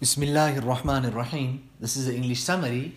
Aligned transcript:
Bismillahir 0.00 0.62
Rahmanir 0.62 1.14
Rahim. 1.14 1.68
This 1.78 1.94
is 1.94 2.06
the 2.06 2.14
English 2.16 2.40
summary, 2.40 2.96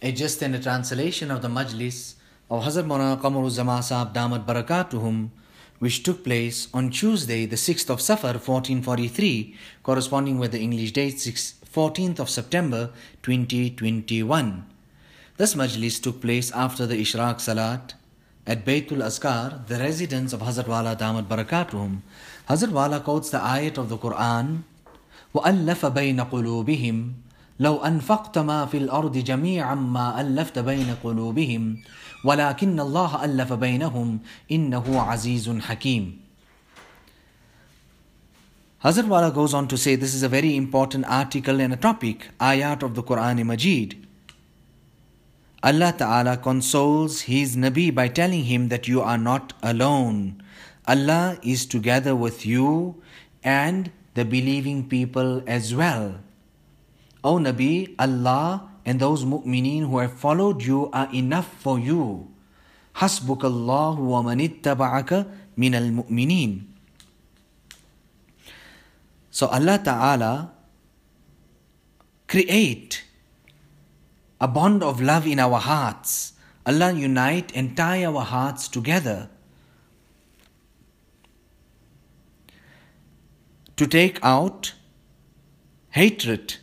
a 0.00 0.12
just 0.12 0.40
and 0.42 0.54
a 0.54 0.60
translation 0.60 1.28
of 1.28 1.42
the 1.42 1.48
Majlis 1.48 2.14
of 2.48 2.62
Hazrat 2.62 2.86
Maulana 2.86 3.20
Qamaruzzaman 3.20 3.82
Sahab 3.82 4.14
Damat 4.14 4.46
Barakatuhum, 4.46 5.30
which 5.80 6.04
took 6.04 6.22
place 6.22 6.68
on 6.72 6.90
Tuesday, 6.90 7.46
the 7.46 7.56
6th 7.56 7.90
of 7.90 8.00
Safar 8.00 8.34
1443, 8.34 9.56
corresponding 9.82 10.38
with 10.38 10.52
the 10.52 10.60
English 10.60 10.92
date 10.92 11.16
14th 11.16 12.20
of 12.20 12.30
September 12.30 12.90
2021. 13.22 14.64
This 15.36 15.56
Majlis 15.56 16.00
took 16.00 16.20
place 16.20 16.52
after 16.52 16.86
the 16.86 16.94
Ishraq 16.94 17.40
Salat 17.40 17.94
at 18.46 18.64
Baitul 18.64 19.02
Azkar, 19.02 19.66
the 19.66 19.80
residence 19.80 20.32
of 20.32 20.42
Hazrat 20.42 20.68
Wala 20.68 20.94
Damat 20.94 21.26
Barakatuhum. 21.26 22.02
Hazrat 22.48 22.70
Wala 22.70 23.00
quotes 23.00 23.30
the 23.30 23.38
ayat 23.38 23.78
of 23.78 23.88
the 23.88 23.98
Quran 23.98 24.62
وألف 25.33 25.85
بين 25.85 26.21
قلوبهم 26.21 27.13
لو 27.59 27.77
أنفقت 27.77 28.37
ما 28.37 28.65
في 28.65 28.77
الأرض 28.77 29.17
جميعا 29.17 29.75
ما 29.75 30.21
ألفت 30.21 30.59
بين 30.59 30.95
قلوبهم 31.03 31.77
ولكن 32.25 32.79
الله 32.79 33.25
ألف 33.25 33.53
بينهم 33.53 34.19
إنه 34.51 35.01
عزيز 35.01 35.49
حكيم 35.49 36.25
Hazrat 38.85 39.07
Wala 39.07 39.31
goes 39.31 39.55
on 39.55 39.67
to 39.69 39.77
say 39.79 39.95
this 39.95 40.13
is 40.13 40.21
a 40.21 40.29
very 40.29 40.55
important 40.55 41.05
article 41.09 41.59
and 41.59 41.73
a 41.73 41.75
topic, 41.75 42.29
ayat 42.39 42.83
of 42.83 42.93
the 42.93 43.01
Quran 43.01 43.43
Majid. 43.43 44.05
Allah 45.63 45.91
Ta'ala 45.97 46.37
consoles 46.37 47.21
His 47.21 47.55
Nabi 47.55 47.89
by 47.95 48.07
telling 48.07 48.43
him 48.43 48.67
that 48.69 48.87
you 48.87 49.01
are 49.01 49.17
not 49.17 49.53
alone. 49.63 50.43
Allah 50.87 51.39
is 51.41 51.65
together 51.65 52.15
with 52.15 52.45
you 52.45 53.01
and 53.43 53.89
the 54.13 54.23
believing 54.23 54.87
people 54.87 55.43
as 55.45 55.75
well. 55.75 56.19
O 57.23 57.37
Nabi, 57.37 57.93
Allah 57.99 58.69
and 58.85 58.99
those 58.99 59.25
mu'mineen 59.25 59.89
who 59.89 59.97
have 59.99 60.13
followed 60.13 60.63
you 60.63 60.89
are 60.93 61.09
enough 61.13 61.49
for 61.59 61.79
you. 61.79 62.31
حسبك 62.95 63.43
الله 63.43 63.99
ومن 63.99 64.39
اتبعك 64.39 65.27
من 65.57 65.73
المؤمنين. 65.75 66.51
So 69.31 69.47
Allah 69.47 69.77
Ta'ala 69.83 70.51
create 72.27 73.03
a 74.39 74.47
bond 74.47 74.81
of 74.81 75.01
love 75.01 75.27
in 75.27 75.39
our 75.39 75.59
hearts. 75.59 76.33
Allah 76.65 76.93
unite 76.93 77.51
and 77.53 77.75
tie 77.75 78.05
our 78.05 78.23
hearts 78.23 78.69
together. 78.69 79.29
To 83.80 83.86
take 83.86 84.18
out 84.22 84.74
hatred, 85.92 86.56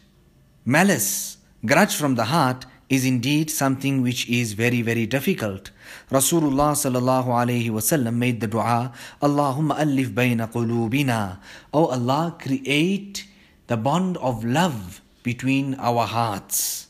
malice, 0.64 1.38
grudge 1.66 1.96
from 1.96 2.14
the 2.14 2.26
heart 2.26 2.68
is 2.90 3.06
indeed 3.06 3.50
something 3.50 4.04
which 4.04 4.30
is 4.30 4.54
very, 4.54 4.84
very 4.84 5.08
difficult. 5.08 5.72
Rasulullah 6.12 6.74
sallallahu 6.82 7.26
alayhi 7.26 7.72
wasallam 7.72 8.18
made 8.18 8.40
the 8.40 8.46
dua, 8.46 8.94
Allahumma 9.20 9.80
alif 9.80 10.10
bayna 10.10 10.48
qulubina. 10.52 11.40
Oh 11.74 11.88
Allah, 11.88 12.38
create 12.40 13.26
the 13.66 13.78
bond 13.78 14.18
of 14.18 14.46
love 14.46 15.02
between 15.24 15.74
our 15.80 16.06
hearts. 16.06 16.86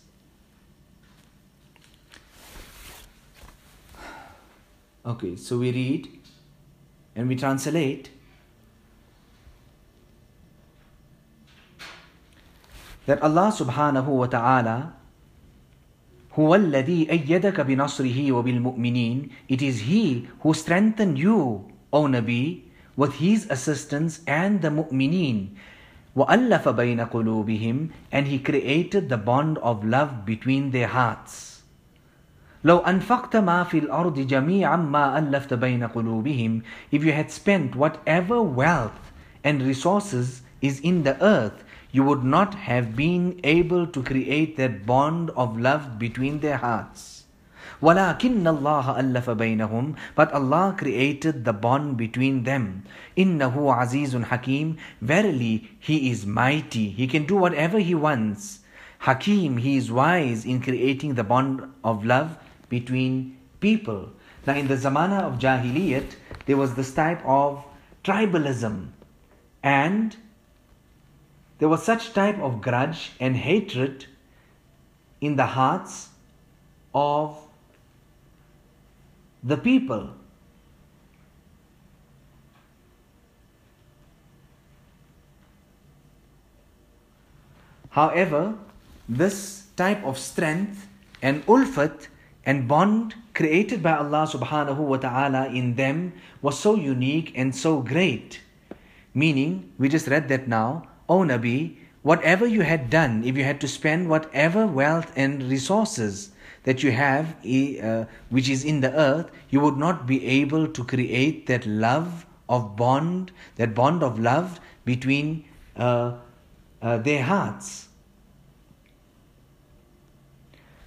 Okay, 5.05 5.37
so 5.37 5.57
we 5.59 5.71
read 5.71 6.09
and 7.15 7.29
we 7.29 7.37
translate 7.37 8.09
that 13.06 13.22
Allah 13.22 13.50
subhanahu 13.50 14.06
wa 14.06 14.26
ta'ala 14.26 14.92
هو 16.38 16.54
الذي 16.54 17.10
أيدك 17.10 17.60
بنصره 17.60 18.32
وبالمؤمنين 18.32 19.28
It 19.48 19.60
is 19.60 19.80
He 19.80 20.28
who 20.40 20.54
strengthened 20.54 21.18
you, 21.18 21.68
O 21.92 22.04
Nabi, 22.04 22.62
with 22.96 23.14
His 23.16 23.46
assistance 23.50 24.20
and 24.26 24.62
the 24.62 24.70
mu'mineen. 24.70 25.48
وألف 26.16 26.68
بين 26.68 27.00
قلوبهم 27.00 27.90
And 28.10 28.26
He 28.28 28.38
created 28.38 29.08
the 29.08 29.18
bond 29.18 29.58
of 29.58 29.84
love 29.84 30.24
between 30.24 30.70
their 30.70 30.88
hearts. 30.88 31.62
لو 32.64 32.78
أنفقت 32.78 33.36
ما 33.36 33.64
في 33.64 33.78
الأرض 33.78 34.20
جميعا 34.20 34.76
ما 34.76 35.18
ألفت 35.18 35.54
بين 35.54 35.84
قلوبهم 35.86 36.62
If 36.90 37.04
you 37.04 37.12
had 37.12 37.30
spent 37.30 37.76
whatever 37.76 38.40
wealth 38.40 39.12
and 39.44 39.60
resources 39.62 40.42
is 40.62 40.80
in 40.80 41.02
the 41.02 41.20
earth 41.22 41.64
you 41.90 42.02
would 42.02 42.24
not 42.24 42.54
have 42.54 42.96
been 42.96 43.40
able 43.44 43.86
to 43.86 44.02
create 44.02 44.56
that 44.56 44.86
bond 44.86 45.30
of 45.30 45.58
love 45.58 45.98
between 45.98 46.40
their 46.40 46.56
hearts. 46.56 47.24
وَلَكِنَّ 47.82 48.44
اللَّهَ 48.44 48.96
أَلَّفَ 48.98 49.36
بَيْنَهُمْ 49.36 49.96
But 50.14 50.32
Allah 50.32 50.74
created 50.78 51.44
the 51.44 51.52
bond 51.52 51.96
between 51.96 52.44
them. 52.44 52.84
إِنَّهُ 53.16 53.54
عَزِيزٌ 53.54 54.24
حَكِيمٌ 54.26 54.78
Verily, 55.00 55.70
He 55.80 56.10
is 56.10 56.24
mighty. 56.24 56.90
He 56.90 57.08
can 57.08 57.24
do 57.26 57.36
whatever 57.36 57.80
He 57.80 57.94
wants. 57.94 58.60
Hakim, 59.00 59.56
He 59.56 59.76
is 59.76 59.90
wise 59.90 60.44
in 60.44 60.62
creating 60.62 61.14
the 61.14 61.24
bond 61.24 61.62
of 61.82 62.04
love 62.04 62.38
between 62.68 63.36
people. 63.58 64.10
Now 64.46 64.54
in 64.54 64.68
the 64.68 64.76
Zamana 64.76 65.22
of 65.22 65.40
Jahiliyat, 65.40 66.14
there 66.46 66.56
was 66.56 66.74
this 66.74 66.94
type 66.94 67.20
of 67.24 67.64
tribalism 68.04 68.88
and 69.62 70.16
there 71.59 71.69
was 71.69 71.83
such 71.83 72.13
type 72.13 72.37
of 72.39 72.61
grudge 72.61 73.11
and 73.19 73.35
hatred 73.35 74.05
in 75.21 75.35
the 75.35 75.45
hearts 75.45 76.09
of 76.93 77.37
the 79.43 79.57
people. 79.57 80.09
However, 87.89 88.53
this 89.09 89.65
type 89.75 90.03
of 90.05 90.19
strength 90.19 90.87
and 91.21 91.43
ulfat 91.47 92.09
and 92.45 92.67
bond 92.67 93.15
created 93.33 93.81
by 93.81 93.97
Allah 93.97 94.29
subhanahu 94.29 94.77
wa 94.77 94.97
ta'ala 94.97 95.49
in 95.49 95.73
them 95.73 96.13
was 96.41 96.59
so 96.59 96.75
unique 96.75 97.33
and 97.33 97.55
so 97.55 97.81
great. 97.81 98.41
Meaning, 99.15 99.73
we 99.79 99.89
just 99.89 100.07
read 100.07 100.29
that 100.29 100.47
now, 100.47 100.85
O 101.09 101.19
Nabi, 101.19 101.77
whatever 102.01 102.45
you 102.45 102.61
had 102.61 102.89
done, 102.89 103.23
if 103.23 103.37
you 103.37 103.43
had 103.43 103.61
to 103.61 103.67
spend 103.67 104.09
whatever 104.09 104.67
wealth 104.67 105.11
and 105.15 105.43
resources 105.43 106.31
that 106.63 106.83
you 106.83 106.91
have, 106.91 107.35
uh, 107.45 108.05
which 108.29 108.49
is 108.49 108.65
in 108.65 108.81
the 108.81 108.93
earth, 108.93 109.31
you 109.49 109.59
would 109.61 109.77
not 109.77 110.05
be 110.05 110.25
able 110.25 110.67
to 110.67 110.83
create 110.83 111.47
that 111.47 111.65
love 111.65 112.25
of 112.49 112.75
bond, 112.75 113.31
that 113.55 113.73
bond 113.73 114.03
of 114.03 114.19
love 114.19 114.59
between 114.83 115.45
uh, 115.77 116.17
uh, 116.81 116.97
their 116.97 117.23
hearts. 117.23 117.87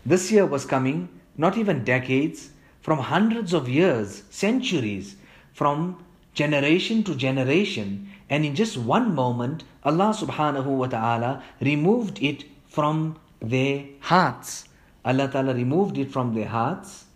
This 0.04 0.30
year 0.30 0.46
was 0.46 0.64
coming, 0.64 1.08
not 1.36 1.56
even 1.56 1.84
decades, 1.84 2.50
from 2.80 2.98
hundreds 2.98 3.52
of 3.52 3.68
years, 3.68 4.22
centuries, 4.30 5.16
from 5.52 6.04
generation 6.34 7.02
to 7.04 7.14
generation, 7.14 8.09
and 8.30 8.46
in 8.46 8.54
just 8.54 8.78
one 8.78 9.12
moment, 9.12 9.64
Allah 9.84 10.14
subhanahu 10.16 10.66
wa 10.66 10.86
ta'ala 10.86 11.42
removed 11.60 12.22
it 12.22 12.44
from 12.68 13.18
their 13.40 13.86
hearts. 13.98 14.68
Allah 15.04 15.28
ta'ala 15.28 15.52
removed 15.52 15.98
it 15.98 16.12
from 16.12 16.34
their 16.34 16.46
hearts, 16.46 17.06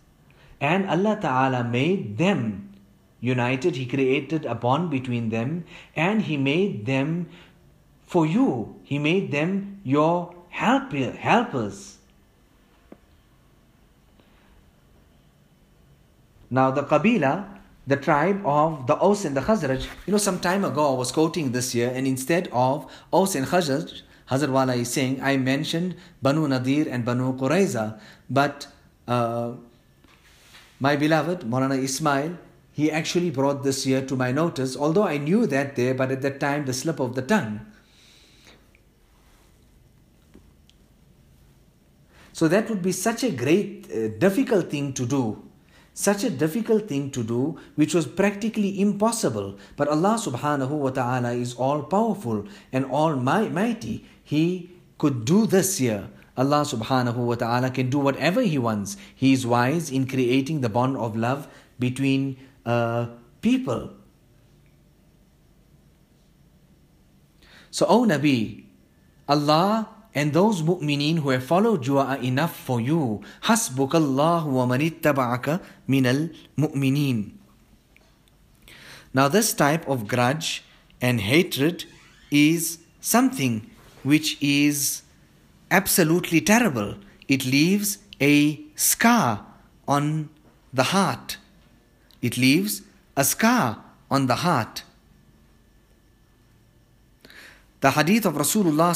and 0.59 0.89
Allah 0.89 1.17
ta'ala 1.21 1.63
made 1.63 2.17
them 2.17 2.73
united. 3.21 3.77
He 3.77 3.85
created 3.85 4.45
a 4.45 4.55
bond 4.55 4.91
between 4.91 5.29
them, 5.29 5.63
and 5.95 6.21
He 6.21 6.35
made 6.35 6.85
them 6.85 7.29
for 8.05 8.25
you. 8.25 8.75
He 8.83 8.99
made 8.99 9.31
them 9.31 9.79
your 9.83 10.35
helper, 10.49 11.11
helpers. 11.11 11.97
Now 16.49 16.71
the 16.71 16.83
Qabila 16.83 17.55
the 17.87 17.95
tribe 17.95 18.41
of 18.45 18.87
the 18.87 18.95
Aus 18.97 19.25
and 19.25 19.37
the 19.37 19.41
Khazraj. 19.41 19.87
You 20.05 20.11
know, 20.11 20.17
some 20.17 20.39
time 20.39 20.65
ago 20.65 20.95
I 20.95 20.97
was 20.97 21.11
quoting 21.11 21.51
this 21.51 21.75
year, 21.75 21.91
and 21.93 22.07
instead 22.07 22.49
of 22.51 22.91
Aus 23.13 23.35
and 23.35 23.45
Khazraj, 23.45 24.01
Hazrat 24.29 24.49
Wala 24.49 24.75
is 24.75 24.91
saying, 24.91 25.21
I 25.21 25.37
mentioned 25.37 25.95
Banu 26.21 26.47
Nadir 26.47 26.87
and 26.89 27.05
Banu 27.05 27.37
Qurayza, 27.37 27.99
but 28.29 28.67
uh, 29.07 29.51
my 30.79 30.95
beloved 30.95 31.41
Maulana 31.41 31.81
Ismail, 31.81 32.37
he 32.71 32.91
actually 32.91 33.29
brought 33.29 33.63
this 33.63 33.85
year 33.85 34.01
to 34.01 34.15
my 34.15 34.31
notice, 34.31 34.75
although 34.75 35.03
I 35.03 35.17
knew 35.17 35.45
that 35.47 35.75
there, 35.75 35.93
but 35.93 36.11
at 36.11 36.21
that 36.23 36.39
time 36.39 36.65
the 36.65 36.73
slip 36.73 36.99
of 36.99 37.15
the 37.15 37.21
tongue. 37.21 37.61
So 42.33 42.49
that 42.49 42.67
would 42.69 42.81
be 42.81 42.91
such 42.91 43.23
a 43.23 43.31
great, 43.31 43.87
uh, 43.89 44.17
difficult 44.17 44.69
thing 44.69 44.91
to 44.93 45.05
do 45.05 45.44
such 45.95 46.25
a 46.25 46.29
difficult 46.29 46.89
thing 46.89 47.09
to 47.09 47.23
do 47.23 47.57
which 47.75 47.95
was 47.95 48.05
practically 48.05 48.79
impossible. 48.81 49.57
But 49.77 49.87
Allah 49.87 50.19
subhanahu 50.19 50.69
wa 50.69 50.89
ta'ala 50.89 51.31
is 51.31 51.55
all 51.55 51.83
powerful 51.83 52.45
and 52.73 52.85
all 52.85 53.15
mighty. 53.15 54.05
He 54.21 54.69
could 54.97 55.23
do 55.23 55.47
this 55.47 55.77
here. 55.77 56.09
Allah 56.35 56.67
subhanahu 56.67 57.15
wa 57.15 57.35
ta'ala 57.35 57.71
can 57.71 57.89
do 57.89 57.97
whatever 57.97 58.41
He 58.41 58.59
wants. 58.59 58.97
He 59.15 59.31
is 59.31 59.47
wise 59.47 59.89
in 59.89 60.05
creating 60.05 60.59
the 60.59 60.67
bond 60.67 60.97
of 60.97 61.15
love 61.15 61.47
between 61.79 62.35
uh, 62.65 63.07
people. 63.39 63.95
So, 67.71 67.85
O 67.87 68.03
Nabi, 68.03 68.65
Allah 69.29 69.94
and 70.15 70.31
those 70.31 70.61
mu'mineen 70.63 71.19
who 71.19 71.29
have 71.29 71.43
followed 71.43 71.85
you 71.85 71.97
are 71.97 72.17
enough 72.17 72.55
for 72.55 72.79
you. 72.79 73.21
Hasbukallah 73.43 74.45
wa 74.45 74.65
manittaba'aka 74.65 75.61
minal 75.87 76.29
mu'mineen. 76.57 77.33
Now 79.13 79.27
this 79.27 79.53
type 79.53 79.87
of 79.87 80.07
grudge 80.07 80.63
and 81.01 81.19
hatred 81.19 81.83
is 82.31 82.79
something 83.01 83.69
which 84.03 84.41
is 84.41 85.03
absolutely 85.69 86.39
terrible. 86.39 86.95
It 87.27 87.45
leaves 87.45 87.97
a 88.21 88.61
scar 88.75 89.45
on 89.87 90.29
the 90.73 90.83
heart. 90.83 91.37
It 92.21 92.37
leaves 92.37 92.83
a 93.17 93.23
scar 93.23 93.83
on 94.09 94.27
the 94.27 94.35
heart. 94.35 94.83
The 97.85 97.91
hadith 97.91 98.25
of 98.25 98.33
Rasulullah 98.33 98.95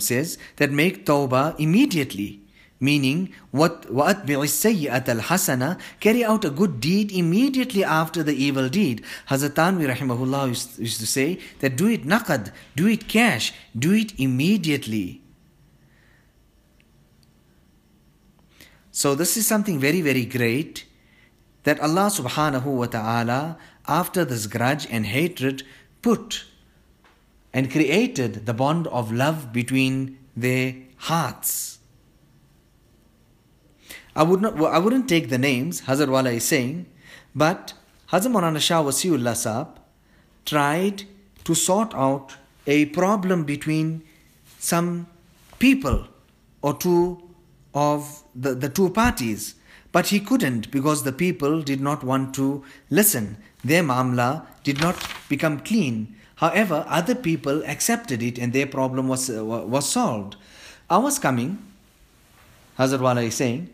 says 0.00 0.38
that 0.54 0.70
make 0.70 1.04
tawbah 1.04 1.58
immediately, 1.58 2.40
meaning 2.78 3.32
what 3.50 3.92
وَأَتْبِعِ 3.92 4.88
al 4.88 5.16
hasana, 5.16 5.76
carry 5.98 6.24
out 6.24 6.44
a 6.44 6.50
good 6.50 6.78
deed 6.78 7.10
immediately 7.10 7.82
after 7.82 8.22
the 8.22 8.34
evil 8.34 8.68
deed. 8.68 9.04
Hazrat 9.30 9.54
Thanwi 9.58 9.92
rahimahullah 9.92 10.46
used, 10.46 10.78
used 10.78 11.00
to 11.00 11.08
say 11.08 11.40
that 11.58 11.74
do 11.74 11.88
it 11.88 12.04
naqad, 12.04 12.52
do 12.76 12.86
it 12.86 13.08
cash, 13.08 13.52
do 13.76 13.92
it 13.92 14.16
immediately. 14.16 15.22
So 18.92 19.16
this 19.16 19.36
is 19.36 19.44
something 19.44 19.80
very 19.80 20.02
very 20.02 20.24
great 20.24 20.84
that 21.64 21.80
Allah 21.80 22.12
subhanahu 22.14 22.62
wa 22.62 22.86
ta'ala 22.86 23.58
after 23.88 24.24
this 24.24 24.46
grudge 24.46 24.86
and 24.88 25.04
hatred 25.04 25.64
put 26.00 26.44
and 27.56 27.70
created 27.70 28.44
the 28.44 28.52
bond 28.52 28.86
of 28.88 29.10
love 29.10 29.50
between 29.50 30.18
their 30.36 30.74
hearts. 31.08 31.78
I 34.14 34.24
would 34.24 34.42
not 34.42 34.60
I 34.60 34.78
wouldn't 34.78 35.08
take 35.08 35.30
the 35.30 35.38
names, 35.38 35.80
Hazrat 35.88 36.10
Wala 36.10 36.32
is 36.32 36.44
saying, 36.44 36.84
but 37.34 37.72
Hazrat 38.12 38.32
Maulana 38.34 38.60
Shah 38.60 38.82
Wasiullah 38.82 39.36
Saab 39.44 39.78
tried 40.44 41.04
to 41.44 41.54
sort 41.54 41.94
out 41.94 42.34
a 42.66 42.84
problem 43.00 43.44
between 43.44 44.02
some 44.58 45.06
people 45.58 46.06
or 46.60 46.74
two 46.76 47.22
of 47.74 48.22
the, 48.34 48.54
the 48.54 48.68
two 48.68 48.90
parties. 48.90 49.54
But 49.92 50.08
he 50.08 50.20
couldn't 50.20 50.70
because 50.70 51.04
the 51.04 51.12
people 51.12 51.62
did 51.62 51.80
not 51.80 52.04
want 52.04 52.34
to 52.34 52.62
listen. 52.90 53.38
Their 53.64 53.82
mamla 53.82 54.46
did 54.62 54.78
not 54.78 54.96
become 55.30 55.60
clean. 55.60 56.16
However, 56.36 56.84
other 56.86 57.14
people 57.14 57.64
accepted 57.64 58.22
it 58.22 58.38
and 58.38 58.52
their 58.52 58.66
problem 58.66 59.08
was, 59.08 59.30
uh, 59.30 59.44
was 59.44 59.88
solved. 59.88 60.36
I 60.88 60.98
was 60.98 61.18
coming, 61.18 61.58
Hazrat 62.78 63.00
Wala 63.00 63.22
is 63.22 63.34
saying, 63.34 63.70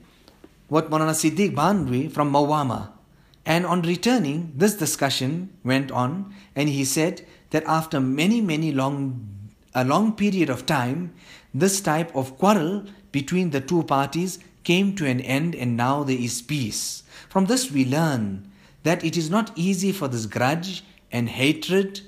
what 0.69 0.88
Maulana 0.88 1.12
Siddiq 1.12 1.55
Bandwi 1.55 2.11
from 2.11 2.32
Mawama. 2.32 2.93
And 3.44 3.67
on 3.67 3.82
returning, 3.82 4.53
this 4.56 4.75
discussion 4.75 5.50
went 5.64 5.91
on, 5.91 6.32
and 6.55 6.69
he 6.69 6.85
said 6.85 7.26
that 7.50 7.64
after 7.67 8.00
many, 8.00 8.41
many 8.41 8.70
long, 8.70 9.29
a 9.75 9.85
long 9.85 10.15
period 10.15 10.49
of 10.49 10.65
time, 10.65 11.12
this 11.53 11.81
type 11.81 12.15
of 12.15 12.38
quarrel 12.38 12.85
between 13.11 13.50
the 13.50 13.61
two 13.61 13.82
parties 13.82 14.38
came 14.62 14.94
to 14.94 15.05
an 15.06 15.20
end, 15.20 15.56
and 15.56 15.76
now 15.76 16.05
there 16.05 16.17
is 16.17 16.41
peace. 16.41 17.03
From 17.29 17.47
this, 17.47 17.70
we 17.73 17.85
learn 17.85 18.49
that 18.85 19.05
it 19.05 19.17
is 19.17 19.29
not 19.29 19.50
easy 19.56 19.91
for 19.91 20.06
this 20.06 20.26
grudge 20.26 20.85
and 21.11 21.29
hatred 21.29 22.00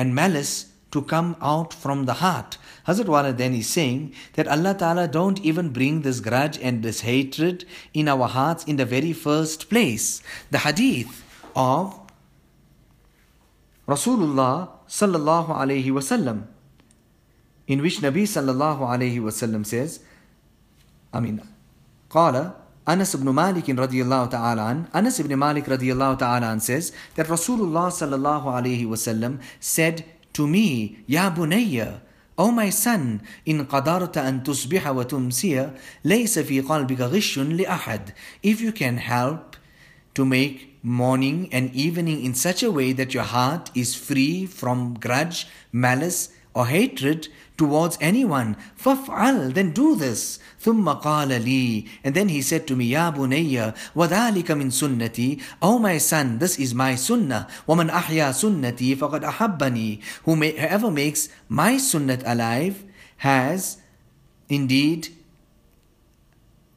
and 0.00 0.14
malice 0.14 0.72
to 0.92 1.02
come 1.02 1.36
out 1.40 1.74
from 1.74 2.06
the 2.06 2.14
heart. 2.14 2.58
Hazrat 2.86 3.06
Wala 3.06 3.32
then 3.32 3.54
is 3.54 3.68
saying 3.68 4.14
that 4.34 4.46
Allah 4.46 4.74
Ta'ala 4.74 5.08
don't 5.08 5.40
even 5.40 5.70
bring 5.70 6.02
this 6.02 6.20
grudge 6.20 6.58
and 6.60 6.82
this 6.82 7.00
hatred 7.00 7.64
in 7.92 8.08
our 8.08 8.28
hearts 8.28 8.64
in 8.64 8.76
the 8.76 8.84
very 8.84 9.12
first 9.12 9.68
place. 9.68 10.22
The 10.50 10.58
hadith 10.58 11.24
of 11.54 11.98
Rasulullah 13.88 14.70
sallallahu 14.88 15.48
alayhi 15.48 15.86
wasallam 15.86 16.46
in 17.66 17.82
which 17.82 17.98
Nabi 17.98 18.22
sallallahu 18.22 18.80
alayhi 18.80 19.18
wasallam 19.18 19.66
says, 19.66 20.00
I 21.12 21.20
mean, 21.20 21.42
قال 22.10 22.54
Anas 22.87 23.13
ibn 23.13 23.33
Malik 23.33 23.65
radiallahu 23.65 24.31
ta'ala 24.31 24.63
an, 24.65 24.87
Anas 24.93 25.19
ibn 25.19 25.37
Malik 25.37 25.65
radiallahu 25.65 26.17
ta'ala 26.17 26.47
an 26.47 26.59
says 26.59 26.91
that 27.15 27.27
Rasulullah 27.27 27.93
sallallahu 27.93 28.45
alayhi 28.45 28.87
wasallam 28.87 29.39
said 29.59 30.03
to 30.33 30.47
me, 30.47 31.03
Ya 31.05 31.29
bunayya, 31.29 32.01
O 32.37 32.49
my 32.49 32.71
son, 32.71 33.21
an 33.45 33.65
tusbiha 33.67 34.95
wa 34.95 35.03
tumsiya, 35.03 35.77
laysa 36.03 36.43
fi 36.43 36.61
qalbika 36.61 37.11
ghishun 37.11 37.55
li 37.55 37.65
ahad. 37.65 38.13
If 38.41 38.61
you 38.61 38.71
can 38.71 38.97
help 38.97 39.57
to 40.15 40.25
make 40.25 40.79
morning 40.83 41.49
and 41.51 41.71
evening 41.75 42.25
in 42.25 42.33
such 42.33 42.63
a 42.63 42.71
way 42.71 42.93
that 42.93 43.13
your 43.13 43.23
heart 43.23 43.69
is 43.75 43.93
free 43.95 44.47
from 44.47 44.95
grudge, 44.95 45.47
malice, 45.71 46.31
or 46.55 46.65
hatred 46.65 47.27
towards 47.60 47.96
anyone, 48.00 48.56
فَافْعَلْ 48.78 49.54
Then 49.54 49.72
do 49.72 49.96
this. 49.96 50.38
ثم 50.60 50.84
قال 51.00 51.28
لي 51.28 51.86
And 52.04 52.14
then 52.14 52.28
he 52.28 52.42
said 52.42 52.66
to 52.66 52.76
me, 52.76 52.90
يا 52.90 53.10
بني 53.10 53.72
وذلك 53.94 54.50
من 54.50 54.70
سنتي 54.70 55.40
Oh 55.62 55.78
my 55.78 55.98
son, 55.98 56.38
this 56.38 56.58
is 56.58 56.74
my 56.74 56.94
sunnah. 56.94 57.46
ومن 57.68 57.90
أحيا 57.90 58.32
سنتي 58.32 58.96
فقد 58.96 59.24
أحبني 59.24 60.00
Whoever 60.24 60.90
makes 60.90 61.28
my 61.48 61.74
sunnat 61.76 62.22
alive 62.26 62.84
has 63.18 63.78
indeed 64.48 65.08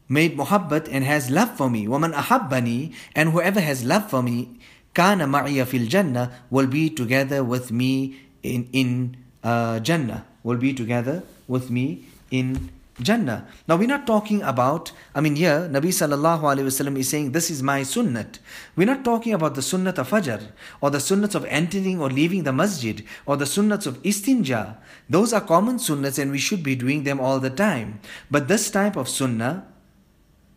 made 0.08 0.38
muhabbat 0.38 0.88
and 0.92 1.04
has 1.04 1.30
love 1.30 1.56
for 1.58 1.70
me. 1.70 1.88
ومن 1.88 2.14
أحبني 2.14 2.94
And 3.16 3.30
whoever 3.30 3.60
has 3.60 3.84
love 3.84 4.10
for 4.10 4.24
me 4.24 4.60
كان 4.96 5.30
معي 5.30 5.66
في 5.66 5.78
الجنة 5.78 6.30
will 6.52 6.68
be 6.68 6.90
together 6.90 7.44
with 7.44 7.72
me 7.72 8.20
in, 8.44 8.68
in 8.72 9.18
uh, 9.44 9.80
Jannah. 9.80 10.26
Will 10.45 10.59
be 10.59 10.73
together 10.73 11.25
with 11.49 11.71
me 11.71 12.05
in 12.31 12.71
Jannah. 13.01 13.49
Now 13.67 13.77
we're 13.77 13.89
not 13.89 14.07
talking 14.07 14.43
about, 14.43 14.93
I 15.15 15.21
mean 15.21 15.35
here, 15.35 15.69
Nabi 15.69 15.89
sallallahu 15.89 16.43
alayhi 16.43 16.67
wasallam 16.67 16.97
is 16.97 17.09
saying, 17.09 17.33
this 17.33 17.51
is 17.51 17.63
my 17.63 17.81
sunnat. 17.81 18.39
We're 18.77 18.87
not 18.87 19.05
talking 19.05 19.33
about 19.33 19.57
the 19.57 19.63
sunnat 19.63 19.99
of 19.99 20.11
Fajr, 20.11 20.49
or 20.81 20.91
the 20.91 20.99
sunnats 20.99 21.35
of 21.35 21.45
entering 21.47 22.01
or 22.01 22.09
leaving 22.09 22.45
the 22.45 22.53
masjid, 22.53 23.05
or 23.27 23.37
the 23.37 23.47
sunnats 23.47 23.87
of 23.87 24.01
istinja. 24.03 24.77
Those 25.11 25.33
are 25.33 25.41
common 25.41 25.79
sunnats 25.79 26.21
and 26.21 26.31
we 26.31 26.39
should 26.39 26.63
be 26.63 26.77
doing 26.77 27.03
them 27.03 27.19
all 27.19 27.41
the 27.41 27.51
time. 27.51 27.99
But 28.31 28.47
this 28.47 28.71
type 28.71 28.97
of 28.97 29.09
sunnah, 29.09 29.67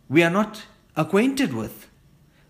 we 0.08 0.22
are 0.22 0.30
not 0.30 0.62
acquainted 0.94 1.52
with. 1.54 1.87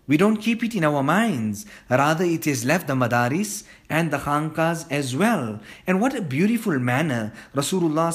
We 0.09 0.17
don't 0.17 0.37
keep 0.37 0.63
it 0.63 0.73
in 0.73 0.83
our 0.83 1.03
minds. 1.03 1.67
Rather, 1.87 2.25
it 2.25 2.47
is 2.47 2.65
left 2.65 2.87
the 2.87 2.95
madaris 2.95 3.63
and 3.91 4.09
the 4.09 4.17
khankas 4.17 4.87
as 4.89 5.15
well. 5.15 5.59
And 5.85 6.01
what 6.01 6.15
a 6.15 6.21
beautiful 6.21 6.79
manner 6.79 7.31
Rasulullah 7.53 8.09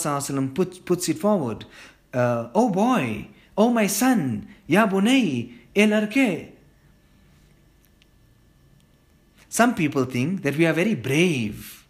puts, 0.52 0.78
puts 0.80 1.08
it 1.08 1.18
forward. 1.18 1.66
Uh, 2.12 2.48
oh 2.52 2.70
boy, 2.70 3.28
oh 3.56 3.70
my 3.70 3.86
son, 3.86 4.48
ya 4.66 4.88
bunay, 4.88 5.52
el 5.76 5.90
arke. 5.90 6.50
Some 9.48 9.76
people 9.76 10.04
think 10.04 10.42
that 10.42 10.56
we 10.56 10.66
are 10.66 10.72
very 10.72 10.96
brave 10.96 11.83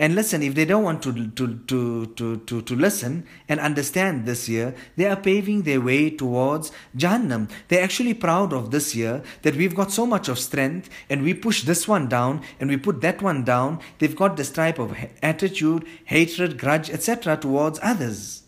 and 0.00 0.14
listen, 0.14 0.44
if 0.44 0.54
they 0.54 0.64
don't 0.64 0.84
want 0.84 1.02
to, 1.02 1.28
to, 1.30 1.54
to, 1.66 2.06
to, 2.06 2.36
to, 2.36 2.62
to 2.62 2.76
listen 2.76 3.26
and 3.48 3.58
understand 3.58 4.26
this 4.26 4.48
year, 4.48 4.72
they 4.96 5.06
are 5.06 5.16
paving 5.16 5.62
their 5.62 5.80
way 5.80 6.08
towards 6.08 6.70
Jahannam. 6.96 7.50
They're 7.66 7.82
actually 7.82 8.14
proud 8.14 8.52
of 8.52 8.70
this 8.70 8.94
year 8.94 9.24
that 9.42 9.56
we've 9.56 9.74
got 9.74 9.90
so 9.90 10.06
much 10.06 10.28
of 10.28 10.38
strength 10.38 10.88
and 11.10 11.22
we 11.24 11.34
push 11.34 11.62
this 11.64 11.88
one 11.88 12.08
down 12.08 12.42
and 12.60 12.70
we 12.70 12.76
put 12.76 13.00
that 13.00 13.20
one 13.20 13.42
down. 13.42 13.80
They've 13.98 14.14
got 14.14 14.36
this 14.36 14.52
type 14.52 14.78
of 14.78 14.96
attitude, 15.20 15.84
hatred, 16.04 16.58
grudge, 16.58 16.90
etc. 16.90 17.36
towards 17.36 17.80
others. 17.82 18.44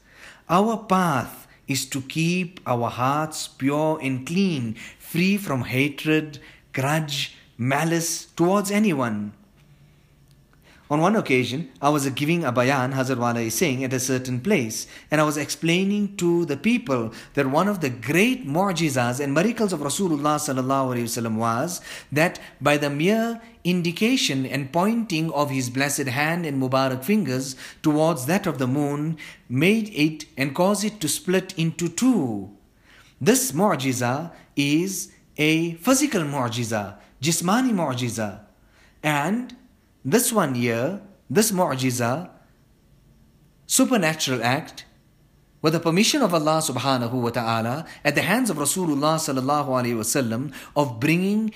Our 0.48 0.76
path 0.76 1.48
is 1.66 1.84
to 1.86 2.00
keep 2.00 2.60
our 2.64 2.90
hearts 2.90 3.48
pure 3.48 3.98
and 4.00 4.24
clean, 4.24 4.74
free 5.00 5.36
from 5.36 5.62
hatred, 5.62 6.38
grudge, 6.72 7.36
malice 7.58 8.26
towards 8.26 8.70
anyone. 8.70 9.32
On 10.90 11.00
one 11.00 11.14
occasion, 11.14 11.70
I 11.80 11.88
was 11.88 12.10
giving 12.10 12.42
a 12.42 12.50
bayan, 12.50 12.92
Hazrat 12.94 13.18
Wala 13.18 13.38
is 13.38 13.54
saying, 13.54 13.84
at 13.84 13.92
a 13.92 14.00
certain 14.00 14.40
place, 14.40 14.88
and 15.08 15.20
I 15.20 15.24
was 15.24 15.36
explaining 15.36 16.16
to 16.16 16.44
the 16.44 16.56
people 16.56 17.12
that 17.34 17.46
one 17.46 17.68
of 17.68 17.80
the 17.80 17.90
great 17.90 18.44
mu'jizas 18.44 19.20
and 19.20 19.32
miracles 19.32 19.72
of 19.72 19.78
Rasulullah 19.78 21.36
was 21.36 21.80
that 22.10 22.40
by 22.60 22.76
the 22.76 22.90
mere 22.90 23.40
indication 23.62 24.44
and 24.44 24.72
pointing 24.72 25.30
of 25.30 25.50
his 25.50 25.70
blessed 25.70 26.08
hand 26.08 26.44
and 26.44 26.60
Mubarak 26.60 27.04
fingers 27.04 27.54
towards 27.82 28.26
that 28.26 28.48
of 28.48 28.58
the 28.58 28.66
moon 28.66 29.16
made 29.48 29.90
it 29.94 30.24
and 30.36 30.56
caused 30.56 30.84
it 30.84 31.00
to 31.00 31.08
split 31.08 31.56
into 31.56 31.88
two. 31.88 32.50
This 33.20 33.52
mu'jiza 33.52 34.32
is 34.56 35.12
a 35.36 35.74
physical 35.74 36.22
mu'jiza, 36.22 36.96
jismani 37.22 37.70
mu'jiza. 37.72 38.40
And 39.04 39.56
this 40.04 40.32
one 40.32 40.54
year, 40.54 41.00
this 41.28 41.52
mu'jiza, 41.52 42.30
supernatural 43.66 44.42
act, 44.42 44.84
with 45.62 45.74
the 45.74 45.80
permission 45.80 46.22
of 46.22 46.32
Allah 46.32 46.62
subhanahu 46.62 47.12
wa 47.12 47.30
ta'ala, 47.30 47.86
at 48.04 48.14
the 48.14 48.22
hands 48.22 48.48
of 48.48 48.56
Rasulullah 48.56 49.16
sallallahu 49.20 49.68
alayhi 49.68 49.94
wasallam, 49.94 50.52
of 50.74 50.98
bringing 50.98 51.52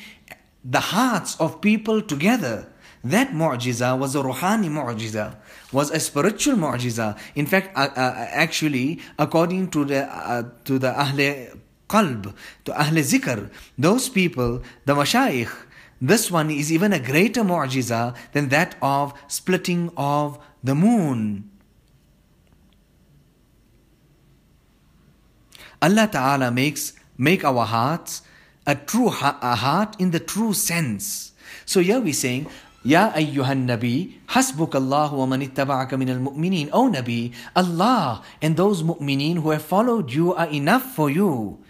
the 0.64 0.80
hearts 0.80 1.36
of 1.40 1.60
people 1.60 2.02
together. 2.02 2.70
That 3.02 3.32
mu'jiza 3.32 3.98
was 3.98 4.14
a 4.14 4.22
ruhani 4.22 4.70
mu'jiza, 4.70 5.36
was 5.72 5.90
a 5.90 6.00
spiritual 6.00 6.56
mu'jiza. 6.56 7.18
In 7.34 7.46
fact, 7.46 7.76
uh, 7.76 7.88
uh, 7.96 8.26
actually, 8.30 9.00
according 9.18 9.70
to 9.70 9.84
the 9.84 10.06
uh, 10.06 10.44
to 10.64 10.78
the 10.78 10.92
Ahle 10.92 11.58
Qalb, 11.88 12.34
to 12.64 12.72
Ahle 12.72 13.00
Zikr, 13.00 13.50
those 13.78 14.08
people, 14.08 14.62
the 14.86 14.94
Mashayikh, 14.94 15.52
this 16.08 16.30
one 16.30 16.50
is 16.50 16.72
even 16.72 16.92
a 16.92 16.98
greater 16.98 17.42
mu'jiza 17.42 18.14
than 18.32 18.48
that 18.48 18.76
of 18.82 19.14
splitting 19.28 19.90
of 19.96 20.38
the 20.62 20.74
moon. 20.74 21.50
Allah 25.80 26.08
Ta'ala 26.08 26.50
makes 26.50 26.92
make 27.16 27.44
our 27.44 27.64
hearts 27.64 28.22
a 28.66 28.74
true 28.74 29.08
ha- 29.08 29.38
a 29.40 29.54
heart 29.54 29.96
in 30.00 30.10
the 30.10 30.20
true 30.20 30.52
sense. 30.52 31.32
So 31.64 31.80
here 31.80 32.00
we're 32.00 32.16
saying, 32.16 32.48
Ya 32.84 33.12
ayyuhan 33.12 33.64
Nabi, 33.64 34.20
hasbuk 34.28 34.74
Allah 34.76 35.08
wa 35.08 35.24
man 35.24 35.40
ittaba'aka 35.40 35.96
min 35.96 36.08
al-mu'minin. 36.08 36.68
O 36.72 36.88
Nabi, 36.88 37.32
Allah 37.56 38.20
and 38.40 38.56
those 38.56 38.82
mu'minin 38.82 39.40
who 39.40 39.50
have 39.56 39.64
followed 39.64 40.12
you 40.12 40.34
are 40.36 40.48
enough 40.48 40.92
for 40.92 41.08
you. 41.08 41.63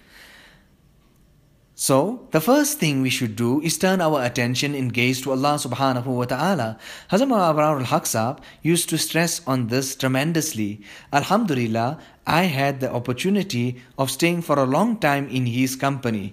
So, 1.85 2.27
the 2.31 2.41
first 2.41 2.79
thing 2.79 3.03
we 3.03 3.11
should 3.11 3.37
do 3.37 3.61
is 3.61 3.77
turn 3.77 4.01
our 4.01 4.25
attention 4.25 4.75
and 4.75 4.91
gaze 4.91 5.21
to 5.21 5.33
Allah 5.33 5.61
subhanahu 5.61 6.07
wa 6.07 6.25
ta'ala. 6.25 6.79
Hazrat 7.11 7.29
Abrar 7.29 7.79
al-Haqsab 7.79 8.39
used 8.63 8.89
to 8.89 8.97
stress 8.97 9.43
on 9.47 9.67
this 9.67 9.95
tremendously. 9.95 10.81
Alhamdulillah, 11.13 11.99
I 12.27 12.45
had 12.45 12.81
the 12.81 12.91
opportunity 12.91 13.83
of 13.99 14.11
staying 14.11 14.41
for 14.41 14.59
a 14.59 14.65
long 14.65 14.97
time 14.97 15.29
in 15.29 15.45
his 15.45 15.77
company. 15.77 16.33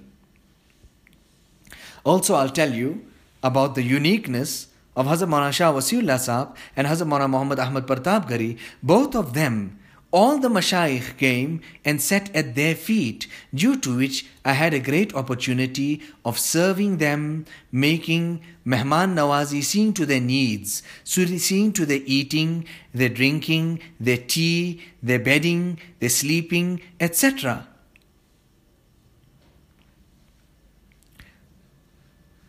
Also, 2.05 2.35
I'll 2.35 2.55
tell 2.61 2.71
you 2.71 3.03
about 3.43 3.75
the 3.75 3.83
uniqueness 3.83 4.67
of 4.95 5.05
Hazrat 5.05 5.27
Maulana 5.27 5.51
Shah 5.51 5.73
Wasiullah 5.73 6.15
Sahab 6.15 6.55
and 6.77 6.87
Hazrat 6.87 7.11
Maulana 7.11 7.29
Muhammad 7.29 7.59
Ahmad 7.59 7.87
Pratapgarhi. 7.87 8.57
Both 8.81 9.15
of 9.15 9.33
them 9.33 9.80
all 10.11 10.37
the 10.37 10.49
mashayikh 10.49 11.17
came 11.17 11.61
and 11.85 12.01
sat 12.01 12.33
at 12.35 12.55
their 12.55 12.75
feet, 12.75 13.27
due 13.53 13.77
to 13.79 13.95
which 13.95 14.25
I 14.43 14.53
had 14.53 14.73
a 14.73 14.79
great 14.79 15.15
opportunity 15.15 16.01
of 16.25 16.37
serving 16.37 16.97
them, 16.97 17.45
making 17.71 18.41
mehman 18.65 19.15
nawazi, 19.15 19.63
seeing 19.63 19.93
to 19.93 20.05
their 20.05 20.19
needs, 20.19 20.83
seeing 21.03 21.71
to 21.73 21.85
their 21.85 22.01
eating, 22.05 22.65
their 22.93 23.09
drinking, 23.09 23.79
their 23.99 24.17
tea, 24.17 24.81
their 25.01 25.19
bedding, 25.19 25.79
their 25.99 26.09
sleeping, 26.09 26.81
etc. 26.99 27.67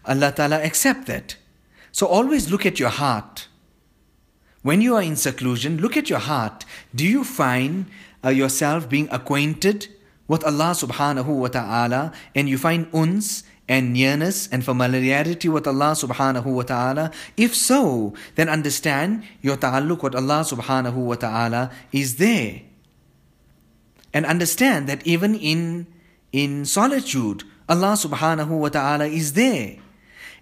Allah 0.04 0.33
Ta'ala 0.33 0.61
accept 0.62 1.07
that. 1.07 1.37
So 1.92 2.07
always 2.07 2.50
look 2.50 2.66
at 2.66 2.81
your 2.81 2.88
heart. 2.88 3.47
When 4.62 4.81
you 4.81 4.95
are 4.95 5.02
in 5.02 5.16
seclusion, 5.16 5.78
look 5.78 5.97
at 5.97 6.09
your 6.09 6.21
heart. 6.21 6.64
Do 6.95 7.04
you 7.04 7.25
find 7.25 7.87
uh, 8.25 8.31
yourself 8.31 8.88
being 8.88 9.09
acquainted 9.11 9.88
with 10.28 10.45
Allah 10.45 10.71
subhanahu 10.78 11.26
wa 11.26 11.49
ta'ala 11.49 12.12
and 12.35 12.49
you 12.49 12.59
find 12.59 12.87
uns 12.95 13.42
and 13.69 13.92
nearness 13.92 14.49
and 14.52 14.64
familiarity 14.64 15.49
with 15.49 15.66
Allah 15.66 15.99
subhanahu 15.99 16.47
wa 16.47 16.62
ta'ala? 16.62 17.11
If 17.37 17.57
so, 17.57 18.14
then 18.37 18.49
understand 18.49 19.25
your 19.42 19.57
ta'alluq 19.57 20.02
with 20.02 20.14
Allah 20.14 20.47
subhanahu 20.47 20.95
wa 20.95 21.16
ta'ala 21.16 21.71
is 21.90 22.16
there. 22.16 22.62
And 24.14 24.25
understand 24.26 24.88
that 24.88 25.04
even 25.04 25.35
in, 25.35 25.88
in 26.31 26.64
solitude, 26.66 27.42
Allah 27.69 27.99
subhanahu 27.99 28.62
wa 28.62 28.69
ta'ala 28.69 29.07
is 29.07 29.33
there. 29.33 29.78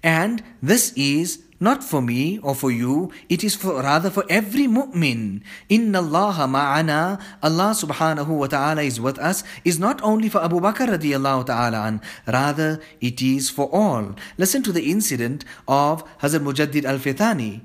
And 0.03 0.43
this 0.61 0.93
is 0.93 1.41
not 1.61 1.85
for 1.85 2.00
me 2.00 2.38
or 2.43 2.55
for 2.55 2.71
you, 2.71 3.12
it 3.29 3.45
is 3.45 3.55
for 3.55 3.83
rather 3.83 4.11
for 4.11 4.25
every 4.29 4.67
mu'min. 4.67 5.43
Inna 5.69 6.00
Allah 6.00 6.49
ma'ana, 6.49 7.21
Allah 7.43 7.71
subhanahu 7.76 8.29
wa 8.29 8.47
ta'ala 8.47 8.83
is 8.83 8.99
with 8.99 9.19
us, 9.19 9.45
is 9.62 9.79
not 9.79 10.00
only 10.02 10.29
for 10.29 10.43
Abu 10.43 10.59
Bakr 10.59 10.88
radiallahu 10.88 11.47
ta'ala 11.47 11.87
an, 11.87 12.00
rather 12.26 12.81
it 13.00 13.21
is 13.21 13.50
for 13.50 13.69
all. 13.73 14.17
Listen 14.38 14.62
to 14.62 14.73
the 14.73 14.90
incident 14.90 15.45
of 15.69 16.02
Hazrat 16.19 16.40
Mujaddid 16.40 16.85
Alf-i-Thani. 16.85 17.61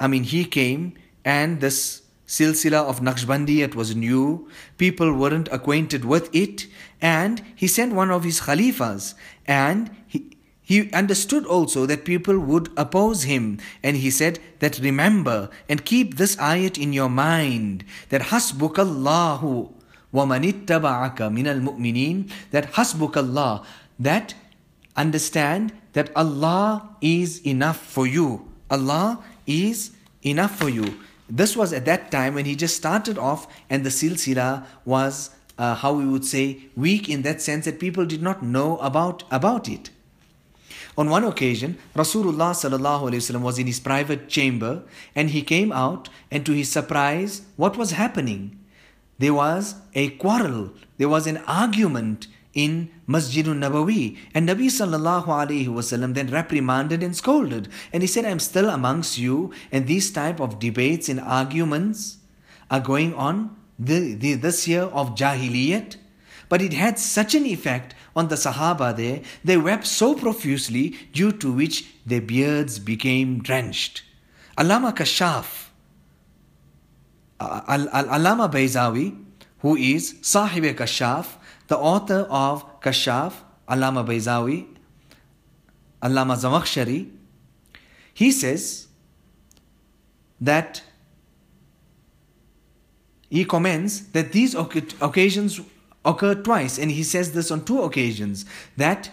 I 0.00 0.06
mean, 0.08 0.24
he 0.24 0.44
came 0.44 0.94
and 1.24 1.60
this 1.60 2.02
silsila 2.26 2.84
of 2.86 3.00
Naqshbandi, 3.00 3.58
it 3.58 3.74
was 3.74 3.94
new, 3.96 4.48
people 4.78 5.12
weren't 5.12 5.48
acquainted 5.50 6.04
with 6.04 6.34
it, 6.34 6.66
and 7.00 7.42
he 7.56 7.66
sent 7.66 7.92
one 7.92 8.10
of 8.10 8.22
his 8.22 8.42
khalifas, 8.42 9.14
and 9.46 9.90
he, 10.06 10.30
he 10.70 10.88
understood 10.92 11.44
also 11.46 11.84
that 11.86 12.04
people 12.04 12.38
would 12.38 12.70
oppose 12.76 13.24
him, 13.24 13.58
and 13.82 13.96
he 13.96 14.08
said 14.08 14.38
that 14.60 14.78
remember 14.78 15.50
and 15.68 15.84
keep 15.84 16.14
this 16.14 16.36
ayat 16.36 16.78
in 16.78 16.92
your 16.92 17.10
mind 17.10 17.82
that 18.10 18.30
hasbukallahu 18.30 19.74
wa 20.12 20.24
manittaba'aka 20.30 21.26
minal 21.26 21.58
mu'minin 21.58 22.30
that 22.54 22.78
hasbukallah 22.78 23.66
that 23.98 24.34
understand 24.94 25.74
that 25.92 26.14
Allah 26.14 26.94
is 27.02 27.42
enough 27.44 27.82
for 27.82 28.06
you. 28.06 28.46
Allah 28.70 29.18
is 29.48 29.90
enough 30.22 30.54
for 30.54 30.68
you. 30.68 31.02
This 31.28 31.56
was 31.56 31.72
at 31.72 31.84
that 31.86 32.12
time 32.12 32.34
when 32.38 32.46
he 32.46 32.54
just 32.54 32.76
started 32.76 33.18
off, 33.18 33.50
and 33.68 33.82
the 33.82 33.90
silsila 33.90 34.66
was 34.84 35.34
uh, 35.58 35.74
how 35.74 35.94
we 35.94 36.06
would 36.06 36.24
say 36.24 36.70
weak 36.76 37.08
in 37.08 37.22
that 37.22 37.42
sense 37.42 37.64
that 37.64 37.80
people 37.80 38.06
did 38.06 38.22
not 38.22 38.40
know 38.40 38.78
about 38.78 39.24
about 39.34 39.68
it. 39.68 39.90
On 41.00 41.08
one 41.08 41.24
occasion, 41.24 41.78
Rasulullah 41.94 43.40
was 43.40 43.58
in 43.58 43.66
his 43.66 43.80
private 43.80 44.28
chamber 44.28 44.82
and 45.14 45.30
he 45.30 45.40
came 45.40 45.72
out 45.72 46.10
and 46.30 46.44
to 46.44 46.52
his 46.52 46.68
surprise, 46.68 47.40
what 47.56 47.78
was 47.78 47.92
happening? 47.92 48.58
There 49.18 49.32
was 49.32 49.76
a 49.94 50.10
quarrel, 50.10 50.74
there 50.98 51.08
was 51.08 51.26
an 51.26 51.38
argument 51.46 52.26
in 52.52 52.90
Masjidun 53.08 53.60
Nabawi. 53.60 54.18
And 54.34 54.46
Nabi 54.46 54.66
wasallam 54.66 56.12
then 56.12 56.26
reprimanded 56.26 57.02
and 57.02 57.16
scolded. 57.16 57.68
And 57.94 58.02
he 58.02 58.06
said, 58.06 58.26
I'm 58.26 58.38
still 58.38 58.68
amongst 58.68 59.16
you, 59.16 59.54
and 59.72 59.86
these 59.86 60.12
type 60.12 60.38
of 60.38 60.58
debates 60.58 61.08
and 61.08 61.18
arguments 61.18 62.18
are 62.70 62.80
going 62.80 63.14
on 63.14 63.56
the, 63.78 64.12
the, 64.12 64.34
this 64.34 64.68
year 64.68 64.82
of 64.82 65.14
Jahiliyat. 65.14 65.96
But 66.50 66.60
it 66.60 66.74
had 66.74 66.98
such 66.98 67.34
an 67.34 67.46
effect 67.46 67.94
on 68.20 68.28
the 68.28 68.36
Sahaba 68.36 68.94
there, 68.96 69.22
they 69.42 69.56
wept 69.56 69.86
so 69.86 70.14
profusely, 70.14 70.90
due 71.12 71.32
to 71.32 71.50
which 71.60 71.76
their 72.04 72.20
beards 72.20 72.78
became 72.78 73.42
drenched. 73.42 74.02
Allama 74.58 74.94
Kashaf, 74.94 75.68
uh, 77.40 77.62
Allama 77.62 78.50
Bayzawi, 78.52 79.06
who 79.60 79.76
is 79.76 80.16
Sahib 80.20 80.64
Kashaf, 80.76 81.36
the 81.68 81.78
author 81.78 82.20
of 82.44 82.80
Kashaf, 82.80 83.32
Allama 83.68 84.06
Bayzawi, 84.06 84.66
Allama 86.02 86.36
Zamakhshari, 86.44 87.10
he 88.12 88.30
says 88.30 88.88
that 90.40 90.82
he 93.30 93.44
comments 93.44 94.00
that 94.14 94.32
these 94.32 94.54
occasions 94.54 95.60
occurred 96.04 96.44
twice, 96.44 96.78
and 96.78 96.90
he 96.90 97.02
says 97.02 97.32
this 97.32 97.50
on 97.50 97.64
two 97.64 97.82
occasions 97.82 98.44
that 98.76 99.10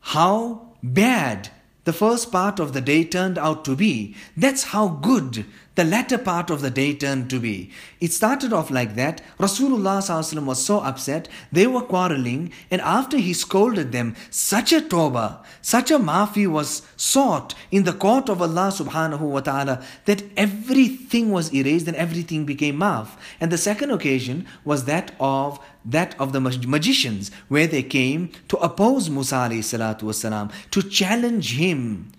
how 0.00 0.74
bad 0.82 1.50
the 1.84 1.92
first 1.92 2.32
part 2.32 2.58
of 2.58 2.72
the 2.72 2.80
day 2.80 3.04
turned 3.04 3.38
out 3.38 3.64
to 3.64 3.76
be. 3.76 4.16
That's 4.36 4.64
how 4.64 4.88
good 4.88 5.46
the 5.74 5.84
latter 5.84 6.18
part 6.18 6.50
of 6.50 6.60
the 6.60 6.70
day 6.70 6.94
turned 6.94 7.28
to 7.30 7.40
be. 7.40 7.70
It 8.00 8.12
started 8.12 8.52
off 8.52 8.70
like 8.70 8.94
that. 8.94 9.22
Rasulullah 9.38 10.44
was 10.44 10.64
so 10.64 10.80
upset, 10.80 11.28
they 11.50 11.66
were 11.66 11.82
quarreling, 11.82 12.52
and 12.70 12.80
after 12.80 13.16
he 13.18 13.32
scolded 13.32 13.92
them, 13.92 14.14
such 14.30 14.72
a 14.72 14.80
tawbah, 14.80 15.44
such 15.62 15.90
a 15.90 15.98
maafi 15.98 16.46
was 16.46 16.82
sought 16.96 17.54
in 17.70 17.84
the 17.84 17.92
court 17.92 18.28
of 18.28 18.40
Allah 18.40 18.72
subhanahu 18.72 19.20
wa 19.20 19.40
ta'ala 19.40 19.82
that 20.04 20.22
everything 20.36 21.30
was 21.30 21.52
erased 21.52 21.88
and 21.88 21.96
everything 21.96 22.44
became 22.44 22.78
maaf. 22.78 23.08
And 23.40 23.50
the 23.50 23.58
second 23.58 23.90
occasion 23.90 24.46
was 24.64 24.84
that 24.84 25.14
of 25.18 25.58
that 25.84 26.18
of 26.18 26.32
the 26.32 26.40
magicians, 26.40 27.30
where 27.48 27.66
they 27.66 27.82
came 27.82 28.30
to 28.48 28.56
oppose 28.56 29.10
Musa 29.10 29.34
salatu 29.34 30.04
wasalam, 30.04 30.50
to 30.70 30.82
challenge 30.82 31.56
him. 31.56 32.10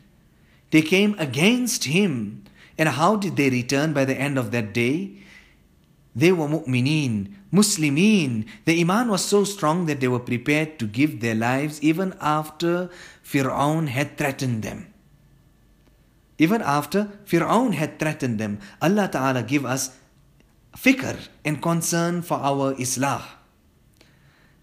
They 0.69 0.81
came 0.83 1.15
against 1.17 1.85
him. 1.85 2.43
And 2.77 2.89
how 2.89 3.15
did 3.15 3.35
they 3.35 3.49
return 3.49 3.93
by 3.93 4.05
the 4.05 4.15
end 4.15 4.37
of 4.37 4.51
that 4.51 4.73
day? 4.73 5.17
They 6.15 6.31
were 6.31 6.47
mu'mineen, 6.47 7.35
muslimin. 7.51 8.47
The 8.63 8.79
iman 8.81 9.09
was 9.09 9.23
so 9.23 9.43
strong 9.43 9.85
that 9.85 9.99
they 9.99 10.07
were 10.07 10.19
prepared 10.19 10.79
to 10.79 10.87
give 10.87 11.19
their 11.19 11.35
lives 11.35 11.81
even 11.81 12.15
after 12.21 12.89
Fir'aun 13.23 13.87
had 13.87 14.17
threatened 14.17 14.63
them. 14.63 14.93
Even 16.37 16.61
after 16.61 17.11
Fir'aun 17.25 17.73
had 17.73 17.99
threatened 17.99 18.39
them, 18.39 18.59
Allah 18.81 19.09
Ta'ala 19.11 19.43
give 19.43 19.65
us 19.65 19.95
fikr 20.75 21.17
and 21.43 21.61
concern 21.61 22.21
for 22.21 22.35
our 22.35 22.73
islah. 22.75 23.23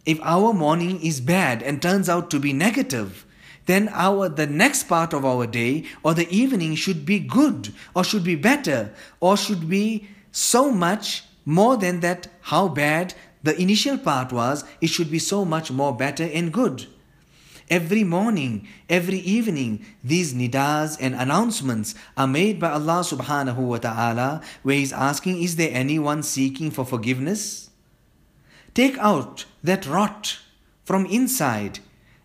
If 0.04 0.20
our 0.22 0.52
morning 0.52 1.00
is 1.00 1.20
bad 1.20 1.62
and 1.62 1.80
turns 1.80 2.08
out 2.08 2.30
to 2.30 2.40
be 2.40 2.52
negative, 2.52 3.24
then 3.66 3.88
our 3.92 4.28
the 4.28 4.46
next 4.46 4.84
part 4.84 5.12
of 5.12 5.24
our 5.24 5.46
day 5.46 5.84
or 6.02 6.14
the 6.14 6.28
evening 6.30 6.74
should 6.74 7.06
be 7.06 7.18
good 7.18 7.72
or 7.94 8.04
should 8.04 8.24
be 8.24 8.34
better 8.34 8.92
or 9.20 9.36
should 9.36 9.68
be 9.68 10.08
so 10.32 10.70
much 10.70 11.24
more 11.44 11.76
than 11.76 12.00
that 12.00 12.28
how 12.42 12.68
bad 12.68 13.14
the 13.42 13.60
initial 13.60 13.98
part 13.98 14.32
was. 14.32 14.64
It 14.80 14.88
should 14.88 15.10
be 15.10 15.18
so 15.18 15.44
much 15.44 15.70
more 15.70 15.94
better 15.96 16.24
and 16.24 16.52
good. 16.52 16.86
Every 17.70 18.04
morning 18.04 18.68
every 18.88 19.18
evening 19.18 19.84
these 20.04 20.34
nidas 20.34 20.98
and 21.00 21.14
announcements 21.14 21.94
are 22.16 22.26
made 22.26 22.60
by 22.60 22.70
Allah 22.70 23.00
subhanahu 23.00 23.56
wa 23.56 23.78
ta'ala 23.78 24.42
where 24.62 24.76
he's 24.76 24.92
asking 24.92 25.42
is 25.42 25.56
there 25.56 25.70
anyone 25.72 26.22
seeking 26.22 26.70
for 26.70 26.84
forgiveness? 26.84 27.70
Take 28.74 28.98
out 28.98 29.46
that 29.62 29.86
rot 29.86 30.38
from 30.84 31.06
inside 31.06 31.78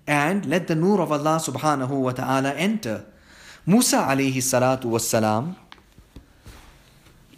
and 0.07 0.47
let 0.47 0.67
the 0.67 0.75
nur 0.75 1.01
of 1.01 1.13
Allah 1.13 1.39
subhanahu 1.41 1.91
wa 1.91 2.13
ta'ala 2.13 2.55
enter. 2.55 3.05
Musa 3.67 3.99
alayhi 3.99 4.37
salatu 4.39 4.87
was 4.87 5.09
salam 5.09 5.57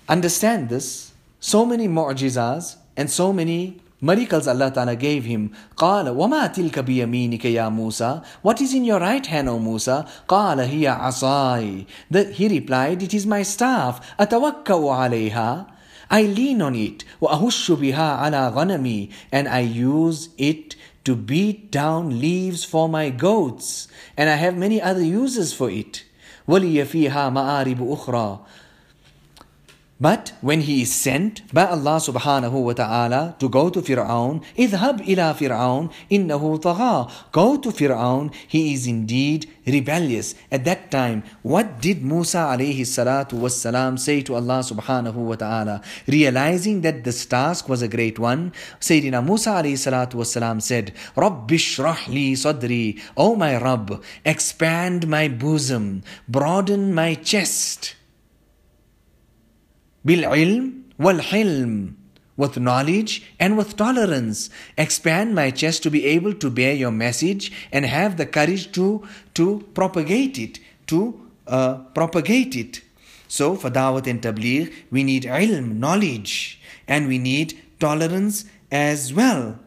understand 0.09 0.69
this 0.69 1.13
so 1.41 1.67
many 1.67 1.87
mu'jizas 1.89 2.77
and 2.97 3.11
so 3.11 3.33
many 3.33 3.81
miracles 4.01 4.47
Allah 4.47 4.71
Ta'ala 4.71 4.97
gave 4.97 5.25
him. 5.25 5.51
قال 5.77 6.09
وما 6.09 6.47
تلك 6.47 6.79
بيمينك 6.79 7.45
يا 7.45 7.69
موسى 7.69 8.23
What 8.43 8.61
is 8.61 8.75
in 8.75 8.85
your 8.85 9.01
right 9.01 9.25
hand, 9.27 9.49
O 9.49 9.59
Musa? 9.59 10.07
قال 10.29 10.61
هي 10.61 10.87
عصاي 10.89 11.87
He 12.33 12.49
replied, 12.49 13.03
It 13.03 13.15
is 13.15 13.27
my 13.27 13.43
staff. 13.43 14.01
أتوكأ 14.21 14.91
عليها 14.91 15.67
I 16.11 16.23
lean 16.23 16.61
on 16.63 16.75
it. 16.75 17.05
وأهش 17.21 17.71
بها 17.73 18.17
على 18.17 18.49
غنمي 18.49 19.11
And 19.33 19.49
I 19.49 19.61
use 19.61 20.29
it 20.39 20.77
to 21.05 21.15
beat 21.15 21.71
down 21.71 22.21
leaves 22.21 22.65
for 22.65 22.89
my 22.89 23.11
goats, 23.11 23.89
and 24.17 24.29
I 24.31 24.37
have 24.37 24.57
many 24.57 24.81
other 24.81 25.03
uses 25.03 25.53
for 25.53 25.71
it. 25.71 26.05
وَلِيَ 26.49 26.85
فِيهَا 26.85 27.33
مَآرِبُ 27.33 27.79
أُخْرَى 27.79 28.41
but 30.02 30.32
when 30.40 30.62
he 30.62 30.84
is 30.84 30.94
sent 30.94 31.42
by 31.54 31.66
Allah 31.66 32.00
subhanahu 32.00 32.54
wa 32.54 32.72
ta'ala 32.72 33.36
to 33.40 33.50
go 33.50 33.70
to 33.70 33.82
Fir'aun, 33.82 34.42
إذهب 34.58 35.04
ila 35.10 35.34
فرعون 35.36 35.90
إنه 36.10 36.62
طغى. 36.62 37.12
Go 37.34 37.58
to 37.58 37.70
Fir'aun, 37.70 38.34
he 38.48 38.74
is 38.74 38.88
indeed 38.88 39.50
rebellious. 39.68 40.36
At 40.50 40.64
that 40.64 40.90
time, 40.90 41.24
what 41.42 41.82
did 41.82 42.02
Musa 42.02 42.38
alayhi 42.38 42.88
salatu 42.88 43.34
wassalam 43.34 44.00
say 44.00 44.22
to 44.22 44.36
Allah 44.36 44.60
subhanahu 44.60 45.16
wa 45.16 45.36
ta'ala? 45.36 45.82
Realizing 46.08 46.80
that 46.82 47.04
this 47.04 47.26
task 47.26 47.68
was 47.68 47.82
a 47.82 47.90
great 47.90 48.18
one, 48.18 48.54
Sayyidina 48.80 49.26
Musa 49.26 49.50
alayhi 49.50 49.74
salatu 49.74 50.14
wassalam 50.16 50.62
said, 50.62 50.94
اشرح 51.18 52.08
لي 52.08 52.32
sadri, 52.38 53.02
O 53.18 53.36
my 53.36 53.58
Rabb, 53.58 54.02
expand 54.24 55.10
my 55.10 55.28
bosom, 55.28 56.04
broaden 56.30 56.94
my 56.94 57.16
chest. 57.16 57.96
With 62.40 62.58
knowledge 62.58 63.24
and 63.40 63.58
with 63.58 63.76
tolerance, 63.78 64.50
expand 64.76 65.36
my 65.36 65.52
chest 65.52 65.84
to 65.84 65.92
be 65.92 66.06
able 66.06 66.34
to 66.34 66.50
bear 66.50 66.74
your 66.74 66.90
message 66.90 67.52
and 67.72 67.86
have 67.86 68.18
the 68.18 68.26
courage 68.26 68.72
to, 68.72 69.08
to 69.36 69.68
propagate 69.76 70.40
it, 70.40 70.60
to 70.88 71.30
uh, 71.46 71.76
propagate 71.94 72.56
it. 72.56 72.82
So 73.28 73.56
for 73.56 73.70
Dawat 73.70 74.08
and 74.08 74.20
Tabligh, 74.20 74.74
we 74.90 75.04
need 75.04 75.26
ilm, 75.26 75.78
knowledge, 75.78 76.60
and 76.88 77.08
we 77.08 77.20
need 77.20 77.62
tolerance 77.80 78.46
as 78.72 79.14
well. 79.14 79.60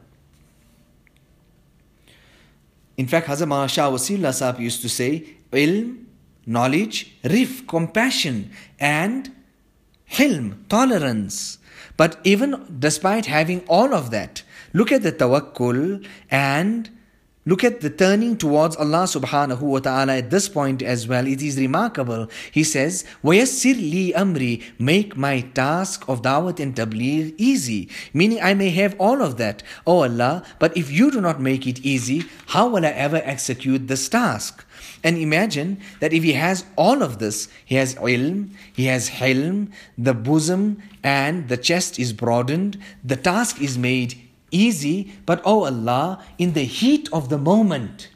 In 2.96 3.06
fact, 3.06 3.28
Hazrat 3.28 3.46
Mahashah 3.46 3.92
Wasiullah 3.92 4.58
used 4.58 4.82
to 4.82 4.88
say, 4.88 5.36
ilm, 5.52 6.06
knowledge, 6.46 7.14
rif, 7.22 7.64
compassion, 7.68 8.50
and 8.80 9.30
hilm, 10.12 10.68
tolerance. 10.68 11.58
But 11.96 12.18
even 12.24 12.76
despite 12.78 13.26
having 13.26 13.60
all 13.68 13.94
of 13.94 14.10
that, 14.10 14.42
look 14.72 14.92
at 14.92 15.02
the 15.02 15.12
tawakkul 15.12 16.06
and 16.30 16.90
Look 17.47 17.63
at 17.63 17.79
the 17.79 17.89
turning 17.89 18.35
towards 18.35 18.75
Allah 18.75 19.07
subhanahu 19.07 19.61
wa 19.61 19.79
ta'ala 19.79 20.17
at 20.17 20.31
this 20.31 20.49
point 20.49 20.81
as 20.81 21.07
well. 21.07 21.25
It 21.25 21.41
is 21.41 21.55
remarkable. 21.57 22.27
He 22.51 22.65
says, 22.65 23.05
وَيَسِّرْ 23.23 23.79
لِي 23.79 24.13
أَمْرِي 24.13 24.61
Make 24.77 25.15
my 25.15 25.39
task 25.55 26.03
of 26.09 26.23
da'wat 26.23 26.59
and 26.59 26.75
tabligh 26.75 27.33
easy. 27.37 27.87
Meaning 28.13 28.41
I 28.43 28.53
may 28.53 28.69
have 28.71 28.99
all 28.99 29.21
of 29.21 29.37
that. 29.37 29.63
Oh 29.87 30.03
Allah, 30.03 30.43
but 30.59 30.75
if 30.75 30.91
you 30.91 31.09
do 31.09 31.21
not 31.21 31.39
make 31.39 31.65
it 31.65 31.79
easy, 31.85 32.25
how 32.47 32.67
will 32.67 32.85
I 32.85 32.89
ever 32.89 33.21
execute 33.23 33.87
this 33.87 34.09
task? 34.09 34.65
And 35.01 35.17
imagine 35.17 35.79
that 36.01 36.11
if 36.11 36.23
he 36.23 36.33
has 36.33 36.65
all 36.75 37.01
of 37.01 37.19
this, 37.19 37.47
he 37.63 37.75
has 37.75 37.95
ilm, 37.95 38.49
he 38.73 38.87
has 38.87 39.09
hilm, 39.09 39.71
the 39.97 40.13
bosom 40.13 40.83
and 41.01 41.47
the 41.47 41.55
chest 41.55 41.97
is 41.97 42.11
broadened, 42.11 42.77
the 43.05 43.15
task 43.15 43.61
is 43.61 43.77
made 43.77 44.27
easy, 44.51 45.13
but 45.25 45.41
oh 45.45 45.65
Allah, 45.65 46.23
in 46.37 46.53
the 46.53 46.63
heat 46.63 47.09
of 47.11 47.29
the 47.29 47.37
moment, 47.37 48.09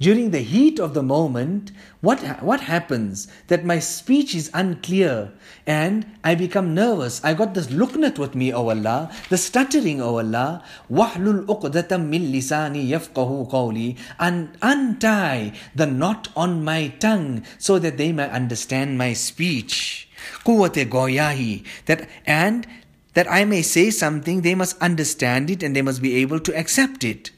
during 0.00 0.30
the 0.30 0.40
heat 0.46 0.78
of 0.78 0.94
the 0.94 1.02
moment, 1.02 1.72
what, 2.00 2.20
what 2.40 2.60
happens? 2.60 3.26
That 3.48 3.64
my 3.64 3.80
speech 3.80 4.32
is 4.32 4.48
unclear 4.54 5.32
and 5.66 6.06
I 6.22 6.36
become 6.36 6.72
nervous. 6.72 7.22
I 7.24 7.34
got 7.34 7.54
this 7.54 7.66
luknat 7.66 8.16
with 8.16 8.36
me, 8.36 8.52
O 8.52 8.68
Allah, 8.68 9.10
the 9.28 9.36
stuttering, 9.36 10.00
O 10.00 10.18
Allah. 10.18 10.62
وَحْلُلْ 10.88 11.46
أُقْدَةً 11.46 11.88
مِّن 11.88 12.32
لِسَانِي 12.32 12.88
يَفْقَهُ 12.88 13.50
قَوْلِي 13.50 13.98
And 14.20 14.56
untie 14.62 15.52
the 15.74 15.86
knot 15.86 16.28
on 16.36 16.62
my 16.62 16.88
tongue 17.00 17.42
so 17.58 17.80
that 17.80 17.96
they 17.96 18.12
may 18.12 18.30
understand 18.30 18.98
my 18.98 19.14
speech. 19.14 20.08
قُوَّةِ 20.44 20.88
goyahi 20.88 21.64
That 21.86 22.08
and 22.24 22.68
that 23.13 23.31
I 23.31 23.45
may 23.45 23.61
say 23.61 23.89
something, 23.89 24.41
they 24.41 24.55
must 24.55 24.81
understand 24.81 25.49
it 25.49 25.63
and 25.63 25.75
they 25.75 25.81
must 25.81 26.01
be 26.01 26.15
able 26.15 26.39
to 26.41 26.57
accept 26.57 27.03
it. 27.03 27.31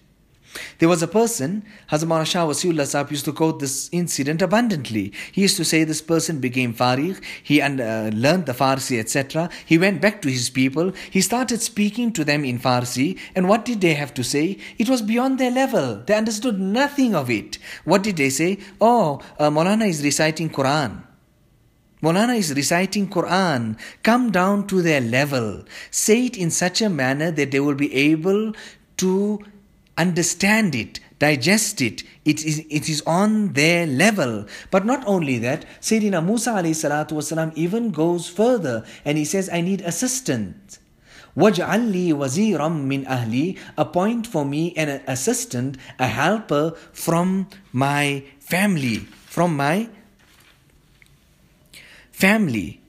There 0.79 0.89
was 0.89 1.03
a 1.03 1.07
person, 1.07 1.65
Hazrat 1.91 2.27
Shah 2.27 2.45
Wasiullah 2.45 2.85
Sahib 2.85 3.11
used 3.11 3.25
to 3.25 3.33
quote 3.33 3.59
this 3.59 3.89
incident 3.91 4.41
abundantly. 4.41 5.13
He 5.31 5.41
used 5.41 5.57
to 5.57 5.65
say 5.65 5.83
this 5.83 6.01
person 6.01 6.39
became 6.39 6.73
Farigh, 6.73 7.19
he 7.43 7.61
uh, 7.61 7.69
learned 8.11 8.45
the 8.45 8.53
Farsi, 8.53 8.99
etc. 8.99 9.49
He 9.65 9.77
went 9.77 10.01
back 10.01 10.21
to 10.21 10.29
his 10.29 10.49
people, 10.49 10.93
he 11.09 11.21
started 11.21 11.61
speaking 11.61 12.11
to 12.13 12.23
them 12.23 12.45
in 12.45 12.59
Farsi, 12.59 13.17
and 13.35 13.49
what 13.49 13.65
did 13.65 13.81
they 13.81 13.93
have 13.93 14.13
to 14.15 14.23
say? 14.23 14.57
It 14.77 14.89
was 14.89 15.01
beyond 15.01 15.39
their 15.39 15.51
level. 15.51 16.03
They 16.05 16.13
understood 16.15 16.59
nothing 16.59 17.15
of 17.15 17.29
it. 17.29 17.57
What 17.83 18.03
did 18.03 18.17
they 18.17 18.29
say? 18.29 18.59
Oh, 18.79 19.21
uh, 19.39 19.49
Maulana 19.49 19.87
is 19.87 20.03
reciting 20.03 20.49
Quran. 20.49 21.04
Maulana 22.02 22.36
is 22.36 22.54
reciting 22.54 23.08
Quran. 23.08 23.78
Come 24.02 24.30
down 24.30 24.66
to 24.68 24.80
their 24.80 25.02
level. 25.02 25.64
Say 25.90 26.26
it 26.26 26.36
in 26.36 26.50
such 26.50 26.80
a 26.80 26.88
manner 26.88 27.30
that 27.30 27.50
they 27.50 27.60
will 27.60 27.74
be 27.74 27.92
able 27.94 28.54
to 28.98 29.38
understand 29.98 30.74
it, 30.74 30.98
digest 31.18 31.82
it. 31.82 32.02
It 32.24 32.42
is, 32.42 32.64
it 32.70 32.88
is 32.88 33.02
on 33.06 33.52
their 33.52 33.86
level. 33.86 34.46
But 34.70 34.86
not 34.86 35.06
only 35.06 35.36
that, 35.38 35.66
Sayyidina 35.80 36.24
Musa 36.24 36.52
والسلام, 36.52 37.52
even 37.54 37.90
goes 37.90 38.28
further 38.28 38.84
and 39.04 39.18
he 39.18 39.26
says, 39.26 39.50
I 39.52 39.60
need 39.60 39.82
assistance. 39.82 40.78
وَاجْعَلْ 41.36 41.92
لِي 41.92 42.12
وَزِيرًا 42.12 42.68
مِّنْ 42.68 43.06
أَهْلِي 43.06 43.58
Appoint 43.76 44.26
for 44.26 44.44
me 44.44 44.74
an 44.74 45.00
assistant, 45.06 45.76
a 45.98 46.08
helper 46.08 46.72
from 46.92 47.48
my 47.72 48.24
family, 48.40 48.96
from 49.26 49.56
my 49.56 49.88
family. 52.15 52.79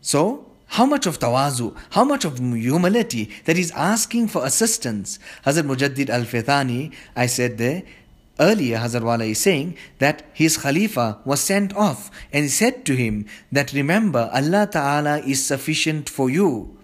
So, 0.00 0.46
how 0.74 0.84
much 0.84 1.06
of 1.06 1.18
tawazu, 1.18 1.74
how 1.90 2.04
much 2.04 2.24
of 2.24 2.38
humility 2.38 3.30
that 3.44 3.56
he's 3.56 3.70
asking 3.72 4.28
for 4.28 4.44
assistance. 4.44 5.18
Hazrat 5.46 5.64
Mujaddid 5.64 6.10
Alf-i-Thani, 6.10 6.90
I 7.16 7.26
said 7.26 7.58
there, 7.58 7.84
earlier 8.40 8.78
Hazrat 8.78 9.02
Wala 9.02 9.24
is 9.24 9.38
saying 9.38 9.76
that 9.98 10.26
his 10.32 10.58
Khalifa 10.58 11.18
was 11.24 11.40
sent 11.40 11.74
off 11.74 12.10
and 12.32 12.50
said 12.50 12.84
to 12.86 12.94
him 12.94 13.26
that 13.52 13.72
remember 13.72 14.30
Allah 14.34 14.68
Ta'ala 14.70 15.20
is 15.20 15.44
sufficient 15.44 16.08
for 16.08 16.28
you. 16.28 16.76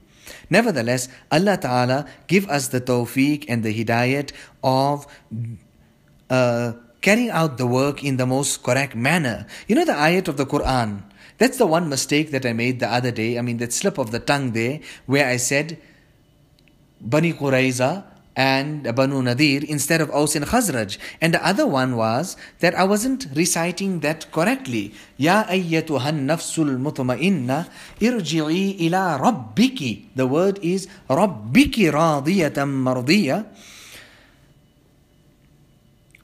Nevertheless, 0.51 1.09
Allah 1.31 1.57
Ta'ala 1.57 2.07
give 2.27 2.49
us 2.49 2.69
the 2.69 2.81
tawfiq 2.81 3.45
and 3.49 3.63
the 3.63 3.75
hidayat 3.75 4.33
of 4.63 5.07
uh, 6.31 6.73
carrying 7.01 7.31
out 7.31 7.59
the 7.59 7.67
work 7.67 8.03
in 8.03 8.17
the 8.17 8.27
most 8.27 8.63
correct 8.63 8.95
manner. 8.97 9.47
You 9.69 9.77
know 9.77 9.85
the 9.85 9.93
ayat 9.93 10.29
of 10.29 10.37
the 10.37 10.47
Quran. 10.47 11.03
That's 11.39 11.59
the 11.59 11.67
one 11.67 11.89
mistake 11.89 12.31
that 12.31 12.47
I 12.47 12.53
made 12.53 12.81
the 12.81 12.91
other 12.91 13.11
day. 13.11 13.39
I 13.39 13.43
mean, 13.43 13.59
that 13.59 13.73
slip 13.73 13.99
of 13.99 14.11
the 14.11 14.21
tongue 14.21 14.53
there, 14.53 14.81
where 15.07 15.27
I 15.27 15.37
said 15.37 15.79
Bani 17.01 17.33
Qurayza 17.33 18.05
and 18.37 18.83
Banu 18.95 19.23
Nadir 19.23 19.63
instead 19.67 20.01
of 20.01 20.11
Aus 20.11 20.35
and 20.35 20.45
Khazraj. 20.47 20.99
And 21.21 21.35
the 21.35 21.47
other 21.47 21.67
one 21.67 21.97
was 21.97 22.37
that 22.61 22.75
I 22.75 22.85
wasn't 22.85 23.27
reciting 23.35 24.01
that 24.01 24.31
correctly. 24.33 24.95
Ya 25.17 25.45
ayyatuhan 25.45 26.27
nafsul 26.27 26.75
mutma'inna 26.79 27.69
irji'i 28.01 28.81
ila 28.87 29.19
rabbiki. 29.19 30.07
The 30.15 30.27
word 30.27 30.59
is 30.63 30.89
rabbiki 31.09 31.91
radiyatan 31.91 32.75
mardiyah. 32.75 33.47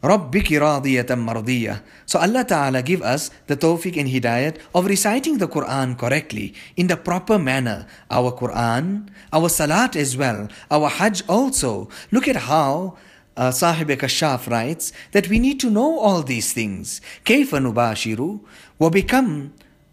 رَبِّكِ 0.06 0.52
رَاضِيَةً 0.52 1.10
مَرْضِيَّةً 1.10 1.82
So 2.06 2.20
Allah 2.20 2.46
Ta'ala 2.46 2.82
give 2.84 3.02
us 3.02 3.32
the 3.48 3.58
tawfiq 3.58 3.98
and 3.98 4.10
hidayat 4.10 4.58
of 4.74 4.86
reciting 4.86 5.40
the 5.40 5.48
Quran 5.48 5.98
correctly, 5.98 6.54
in 6.78 6.88
the 6.88 6.98
proper 6.98 7.40
manner. 7.40 7.88
Our 8.12 8.32
Quran, 8.32 9.10
our 9.34 9.50
Salat 9.50 9.96
as 9.96 10.16
well, 10.16 10.48
our 10.70 10.90
Hajj 10.90 11.24
also. 11.28 11.90
Look 12.12 12.28
at 12.28 12.36
how 12.36 12.98
uh, 13.36 13.52
Sahib 13.52 13.90
Kashaf 13.90 14.50
writes 14.50 14.94
that 15.12 15.28
we 15.28 15.40
need 15.40 15.60
to 15.62 15.70
know 15.70 16.00
all 16.00 16.22
these 16.22 16.54
things. 16.54 17.02
كيف 17.26 17.56
نباشر 17.56 18.38
وبكم 18.80 19.50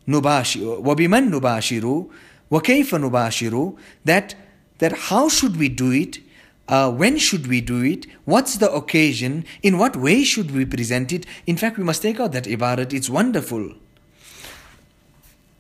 نباشر 0.09 0.61
وبمن 0.85 1.31
نباشر 1.31 2.05
وكيف 2.51 2.95
نباشر 2.95 3.75
that 4.05 4.35
that 4.79 4.93
how 5.09 5.29
should 5.29 5.57
we 5.57 5.69
do 5.69 5.91
it 5.91 6.19
uh, 6.68 6.92
when 6.92 7.18
should 7.18 7.48
we 7.48 7.62
do 7.62 7.82
it? 7.84 8.06
What's 8.26 8.58
the 8.58 8.72
occasion? 8.72 9.46
In 9.64 9.78
what 9.78 9.96
way 9.96 10.24
should 10.24 10.52
we 10.52 10.66
present 10.66 11.14
it? 11.14 11.26
In 11.46 11.58
fact, 11.58 11.78
we 11.78 11.84
must 11.84 12.02
take 12.02 12.20
out 12.20 12.34
that 12.34 12.44
ibarat. 12.44 12.94
It's 12.94 13.10
wonderful. 13.10 13.74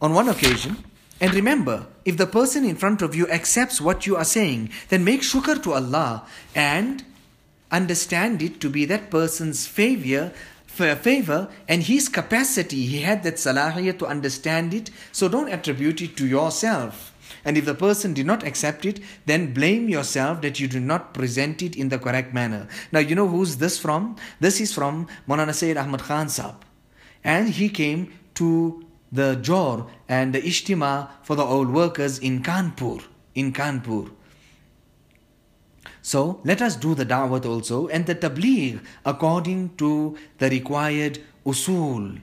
On 0.02 0.14
one 0.14 0.30
occasion, 0.30 0.84
and 1.20 1.34
remember, 1.34 1.88
if 2.06 2.18
the 2.18 2.28
person 2.28 2.64
in 2.66 2.76
front 2.76 3.02
of 3.02 3.16
you 3.16 3.28
accepts 3.30 3.82
what 3.82 4.06
you 4.06 4.16
are 4.16 4.26
saying, 4.26 4.70
then 4.90 5.04
make 5.04 5.22
shukr 5.22 5.62
to 5.64 5.74
Allah 5.74 6.28
and 6.54 7.04
understand 7.72 8.42
it 8.42 8.62
to 8.62 8.70
be 8.70 8.86
that 8.86 9.10
person's 9.10 9.66
favor 9.68 10.32
favor 10.68 11.50
and 11.68 11.82
his 11.84 12.08
capacity 12.08 12.86
he 12.86 13.02
had 13.02 13.24
that 13.24 13.34
salahiyah 13.34 13.98
to 13.98 14.06
understand 14.06 14.76
it 14.76 14.92
so 15.12 15.28
don't 15.28 15.52
attribute 15.52 16.00
it 16.04 16.16
to 16.16 16.28
yourself 16.28 17.12
and 17.48 17.58
if 17.58 17.64
the 17.64 17.74
person 17.74 18.14
did 18.14 18.26
not 18.26 18.44
accept 18.44 18.86
it, 18.86 19.00
then 19.26 19.54
blame 19.54 19.88
yourself 19.88 20.42
that 20.42 20.60
you 20.60 20.68
do 20.68 20.82
not 20.82 21.14
present 21.14 21.62
it 21.62 21.78
in 21.78 21.88
the 21.88 21.98
correct 21.98 22.34
manner. 22.34 22.68
Now, 22.92 23.00
you 23.00 23.16
know 23.16 23.26
who's 23.26 23.56
this 23.56 23.80
from? 23.80 24.18
This 24.42 24.60
is 24.60 24.74
from 24.74 25.08
Maulana 25.30 25.54
Sayyid 25.54 25.78
Ahmad 25.78 26.02
Khan 26.02 26.28
Sahib. 26.28 26.56
And 27.24 27.48
he 27.48 27.70
came 27.70 28.12
to 28.36 28.84
the 29.14 29.38
Jor 29.38 29.88
and 30.10 30.36
the 30.36 30.42
Ijtima 30.42 31.08
for 31.24 31.38
the 31.38 31.44
old 31.46 31.72
workers 31.72 32.20
in 32.20 32.44
Kanpur. 32.44 33.02
In 33.34 33.54
Kanpur. 33.54 34.12
So 36.02 36.42
let 36.44 36.62
us 36.62 36.76
do 36.76 36.96
the 36.96 37.06
da'wat 37.06 37.46
also 37.46 37.88
and 37.88 38.06
the 38.06 38.16
tabligh 38.16 38.82
according 39.06 39.78
to 39.78 40.18
the 40.38 40.50
required 40.50 41.20
usul. 41.46 42.20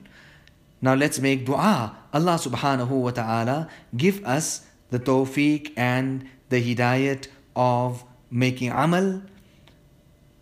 Now 0.81 0.93
let's 0.93 1.19
make 1.19 1.47
dua. 1.47 1.97
Allah 2.13 2.37
subhanahu 2.37 2.89
wa 2.89 3.09
ta'ala 3.09 3.69
give 3.97 4.23
us 4.23 4.61
the 4.95 5.03
tawfiq 5.03 5.73
and 5.75 6.23
the 6.47 6.63
hidayat 6.63 7.27
of 7.55 8.05
making 8.31 8.71
amal, 8.71 9.21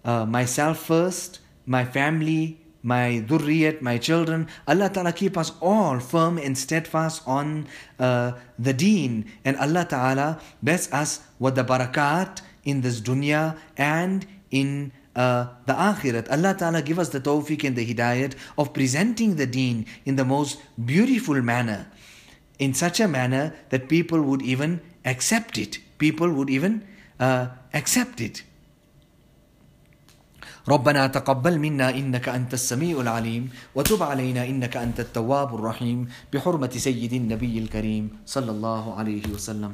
uh, 0.05 0.25
myself 0.25 0.77
first, 0.77 1.39
my 1.65 1.83
family, 1.83 2.61
my 2.83 3.23
dhurriyat, 3.25 3.81
my 3.81 3.97
children. 3.97 4.47
Allah 4.67 4.89
Ta'ala 4.89 5.13
keep 5.13 5.37
us 5.37 5.53
all 5.61 5.99
firm 5.99 6.37
and 6.37 6.57
steadfast 6.57 7.23
on 7.25 7.65
uh, 7.97 8.33
the 8.59 8.73
deen. 8.73 9.25
And 9.43 9.57
Allah 9.57 9.85
Ta'ala 9.89 10.39
bless 10.61 10.91
us 10.93 11.21
with 11.39 11.55
the 11.55 11.63
barakat 11.63 12.41
in 12.63 12.81
this 12.81 13.01
dunya 13.01 13.57
and 13.77 14.27
in 14.51 14.91
uh, 15.15 15.47
the 15.65 15.73
akhirat. 15.73 16.29
Allah 16.29 16.53
Ta'ala 16.53 16.81
give 16.81 16.99
us 16.99 17.09
the 17.09 17.21
tawfiq 17.21 17.63
and 17.63 17.75
the 17.75 17.87
hidayat 17.87 18.35
of 18.57 18.73
presenting 18.73 19.37
the 19.37 19.47
deen 19.47 19.85
in 20.05 20.15
the 20.17 20.25
most 20.25 20.59
beautiful 20.85 21.41
manner 21.41 21.87
in 22.62 22.74
such 22.74 23.00
a 23.00 23.08
manner 23.08 23.54
that 23.70 23.88
people 23.88 24.20
would 24.22 24.42
even 24.42 24.80
accept 25.04 25.58
it. 25.58 25.78
People 25.98 26.30
would 26.32 26.50
even 26.50 26.82
uh, 27.20 27.46
accept 27.74 28.20
it. 28.20 28.44
ربنا 30.68 31.06
تقبل 31.06 31.58
منا 31.58 31.90
انك 31.90 32.28
انت 32.28 32.54
السميع 32.54 33.00
العليم 33.00 33.50
وتب 33.74 34.02
علينا 34.02 34.44
انك 34.44 34.76
انت 34.76 35.00
التواب 35.00 35.54
الرحيم 35.54 36.08
بحرمه 36.32 36.70
سيد 36.76 37.12
النبي 37.12 37.58
الكريم 37.58 38.10
صلى 38.26 38.50
الله 38.50 38.94
عليه 38.94 39.22
وسلم 39.32 39.72